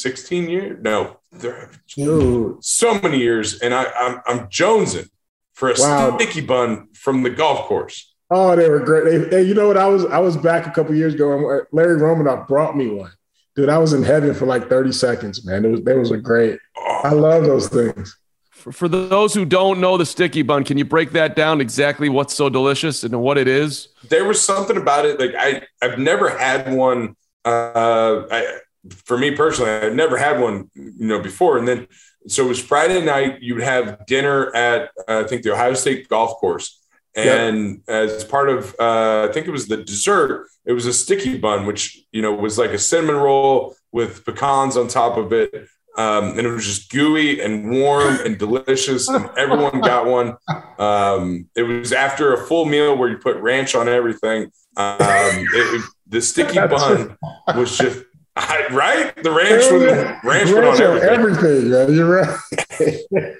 16 0.02 0.50
years. 0.50 0.80
No, 0.82 1.18
there, 1.32 1.70
Dude, 1.96 2.64
so 2.64 3.00
many 3.00 3.20
years, 3.20 3.60
and 3.62 3.74
I, 3.74 3.86
I'm 4.00 4.22
I'm 4.26 4.48
jonesing 4.48 5.10
for 5.54 5.70
a 5.70 5.76
Wow. 5.78 6.18
sticky 6.18 6.42
bun 6.42 6.88
from 6.94 7.24
the 7.24 7.30
golf 7.30 7.68
course. 7.68 8.14
Oh, 8.34 8.56
they 8.56 8.70
were 8.70 8.80
great. 8.80 9.04
They, 9.30 9.38
hey, 9.38 9.44
you 9.44 9.54
know 9.54 9.68
what? 9.68 9.78
I 9.78 9.88
was 9.88 10.06
I 10.06 10.20
was 10.20 10.38
back 10.38 10.66
a 10.68 10.72
couple 10.72 10.96
years 10.96 11.14
ago, 11.14 11.34
and 11.34 11.68
Larry 11.72 11.98
Romanoff 11.98 12.48
brought 12.48 12.76
me 12.78 12.88
one. 12.88 13.12
Dude, 13.56 13.68
I 13.70 13.78
was 13.78 13.92
in 13.94 14.04
heaven 14.04 14.34
for 14.34 14.46
like 14.46 14.70
30 14.70 14.94
seconds, 14.94 15.46
man. 15.46 15.66
It 15.66 15.70
was 15.70 15.82
they 15.84 15.96
was 15.98 16.12
a 16.12 16.18
great. 16.18 16.58
I 16.78 17.10
Oh, 17.12 17.16
love 17.16 17.44
those 17.44 17.68
things. 17.68 18.18
For, 18.52 18.72
for 18.72 18.88
those 18.88 19.34
who 19.34 19.44
don't 19.44 19.82
know 19.82 19.98
the 19.98 20.06
sticky 20.06 20.44
bun, 20.44 20.64
can 20.64 20.78
you 20.78 20.86
break 20.86 21.12
that 21.12 21.36
down 21.36 21.60
exactly 21.62 22.10
what's 22.10 22.34
so 22.36 22.48
delicious 22.48 23.04
and 23.04 23.20
what 23.20 23.38
it 23.38 23.48
is? 23.48 23.90
there 24.08 24.24
was 24.24 24.40
something 24.42 24.78
about 24.78 25.06
it. 25.06 25.20
Like 25.20 25.34
I 25.38 25.64
I've 25.82 26.00
never 26.00 26.30
had 26.30 26.74
one. 26.74 27.16
Uh, 27.44 28.24
I, 28.32 28.60
for 28.89 29.17
me 29.17 29.32
personally, 29.32 29.72
I've 29.72 29.94
never 29.96 30.17
had 30.17 30.39
one, 30.39 30.70
you 30.76 31.08
know, 31.08 31.20
before. 31.20 31.58
And 31.58 31.67
then 31.67 31.88
so 32.28 32.46
it 32.46 32.50
was 32.50 32.60
Friday 32.62 33.04
night. 33.04 33.41
You 33.41 33.56
would 33.56 33.63
have 33.63 34.06
dinner 34.06 34.56
at 34.56 34.91
uh, 35.08 35.24
I 35.26 35.28
think 35.28 35.44
the 35.44 35.54
Ohio 35.54 35.74
State 35.74 36.08
golf 36.08 36.39
course. 36.39 36.80
And 37.13 37.82
as 37.89 38.24
part 38.24 38.50
of, 38.50 38.74
uh, 38.80 39.28
I 39.30 39.34
think 39.34 39.46
it 39.48 39.52
was 39.52 39.67
the 39.67 39.78
dessert, 39.78 40.48
it 40.65 40.72
was 40.72 40.86
a 40.86 40.94
sticky 40.94 41.38
bun, 41.38 41.65
which, 41.65 42.06
you 42.12 42.22
know, 42.22 42.34
was 42.34 42.58
like 42.58 42.70
a 42.70 42.80
cinnamon 42.80 43.17
roll 43.17 43.76
with 43.91 44.24
pecans 44.26 44.78
on 44.78 44.88
top 44.88 45.17
of 45.17 45.34
it. 45.34 45.54
Um, 45.98 46.38
and 46.38 46.39
it 46.39 46.50
was 46.50 46.65
just 46.65 46.89
gooey 46.89 47.41
and 47.41 47.70
warm 47.70 48.17
and 48.26 48.38
delicious. 48.38 49.10
And 49.10 49.30
everyone 49.38 49.82
got 49.82 50.06
one. 50.06 50.38
Um, 50.80 51.50
it 51.54 51.63
was 51.63 51.91
after 51.91 52.34
a 52.34 52.38
full 52.46 52.63
meal 52.63 52.96
where 52.96 53.10
you 53.10 53.17
put 53.17 53.36
ranch 53.38 53.76
on 53.76 53.89
everything. 53.89 54.44
Um, 54.78 55.00
it- 55.00 55.84
the 56.08 56.22
sticky 56.22 56.60
bun 56.67 57.17
was 57.56 57.78
just, 57.78 58.04
I, 58.36 58.67
right? 58.72 59.24
The 59.24 59.32
ranch, 59.32 59.72
was, 59.72 59.84
ranch 60.24 60.50
on 60.50 60.56
Ranch 60.56 60.80
on 60.82 61.02
everything 61.04 61.10
everything, 61.10 61.70
man. 61.70 61.94
You're 61.94 62.22
right. 62.22 62.39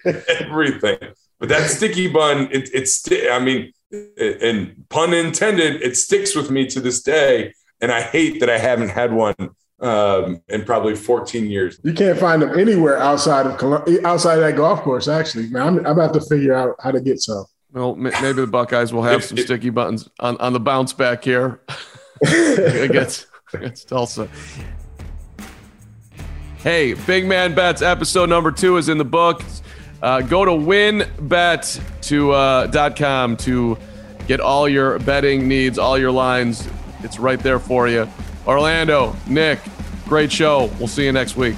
everything. 0.42 0.98
But 1.40 1.50
that 1.50 1.70
sticky 1.70 2.08
bun, 2.08 2.50
it, 2.52 2.70
it's, 2.74 2.96
sti- 2.96 3.30
I 3.30 3.40
mean, 3.40 3.72
it- 3.92 4.42
and 4.42 4.88
pun 4.90 5.14
intended, 5.14 5.82
it 5.82 5.96
sticks 5.98 6.36
with 6.36 6.52
me 6.52 6.68
to 6.68 6.80
this 6.80 7.02
day. 7.02 7.54
And 7.80 7.92
I 7.92 8.02
hate 8.02 8.40
that 8.42 8.50
I 8.50 8.58
haven't 8.60 8.90
had 8.90 9.12
one 9.12 9.34
um, 9.80 10.42
in 10.50 10.66
probably 10.66 10.94
14 10.96 11.50
years. 11.50 11.80
You 11.84 11.94
can't 11.94 12.20
find 12.20 12.42
them 12.42 12.60
anywhere 12.60 13.00
outside 13.00 13.48
of 13.48 13.58
Colum- 13.58 14.06
outside 14.06 14.36
of 14.36 14.42
that 14.42 14.56
golf 14.56 14.82
course. 14.82 15.08
Actually, 15.08 15.48
man, 15.50 15.62
I'm, 15.64 15.78
I'm 15.80 15.86
about 15.98 16.14
to 16.14 16.22
figure 16.22 16.54
out 16.54 16.76
how 16.80 16.92
to 16.92 17.02
get 17.02 17.20
some. 17.22 17.46
Well, 17.72 17.94
m- 17.94 18.04
maybe 18.04 18.34
the 18.42 18.48
Buckeyes 18.48 18.94
will 18.94 19.02
have 19.04 19.24
some 19.24 19.38
sticky 19.46 19.72
buttons 19.72 20.08
on, 20.20 20.38
on 20.38 20.54
the 20.54 20.60
bounce 20.60 20.94
back 20.94 21.24
here 21.24 21.62
against, 22.24 23.26
against 23.54 23.88
Tulsa. 23.88 24.30
Hey, 26.64 26.94
Big 26.94 27.26
Man 27.26 27.56
Bets 27.56 27.82
episode 27.82 28.30
number 28.30 28.52
two 28.52 28.78
is 28.78 28.88
in 28.88 29.00
the 29.00 29.04
books. 29.04 29.64
Uh, 30.00 30.22
go 30.22 30.46
to 30.46 30.52
WynnBET 30.52 31.82
to 32.04 32.32
uh, 32.34 32.68
to 33.38 33.78
get 34.28 34.40
all 34.40 34.70
your 34.70 35.00
betting 35.00 35.48
needs, 35.48 35.80
all 35.80 35.98
your 35.98 36.12
lines. 36.12 36.70
It's 37.00 37.18
right 37.18 37.40
there 37.40 37.58
for 37.58 37.88
you. 37.88 38.08
Orlando, 38.46 39.16
Nick, 39.28 39.60
great 40.06 40.32
show. 40.32 40.66
We'll 40.78 40.88
see 40.88 41.06
you 41.06 41.12
next 41.12 41.36
week. 41.36 41.56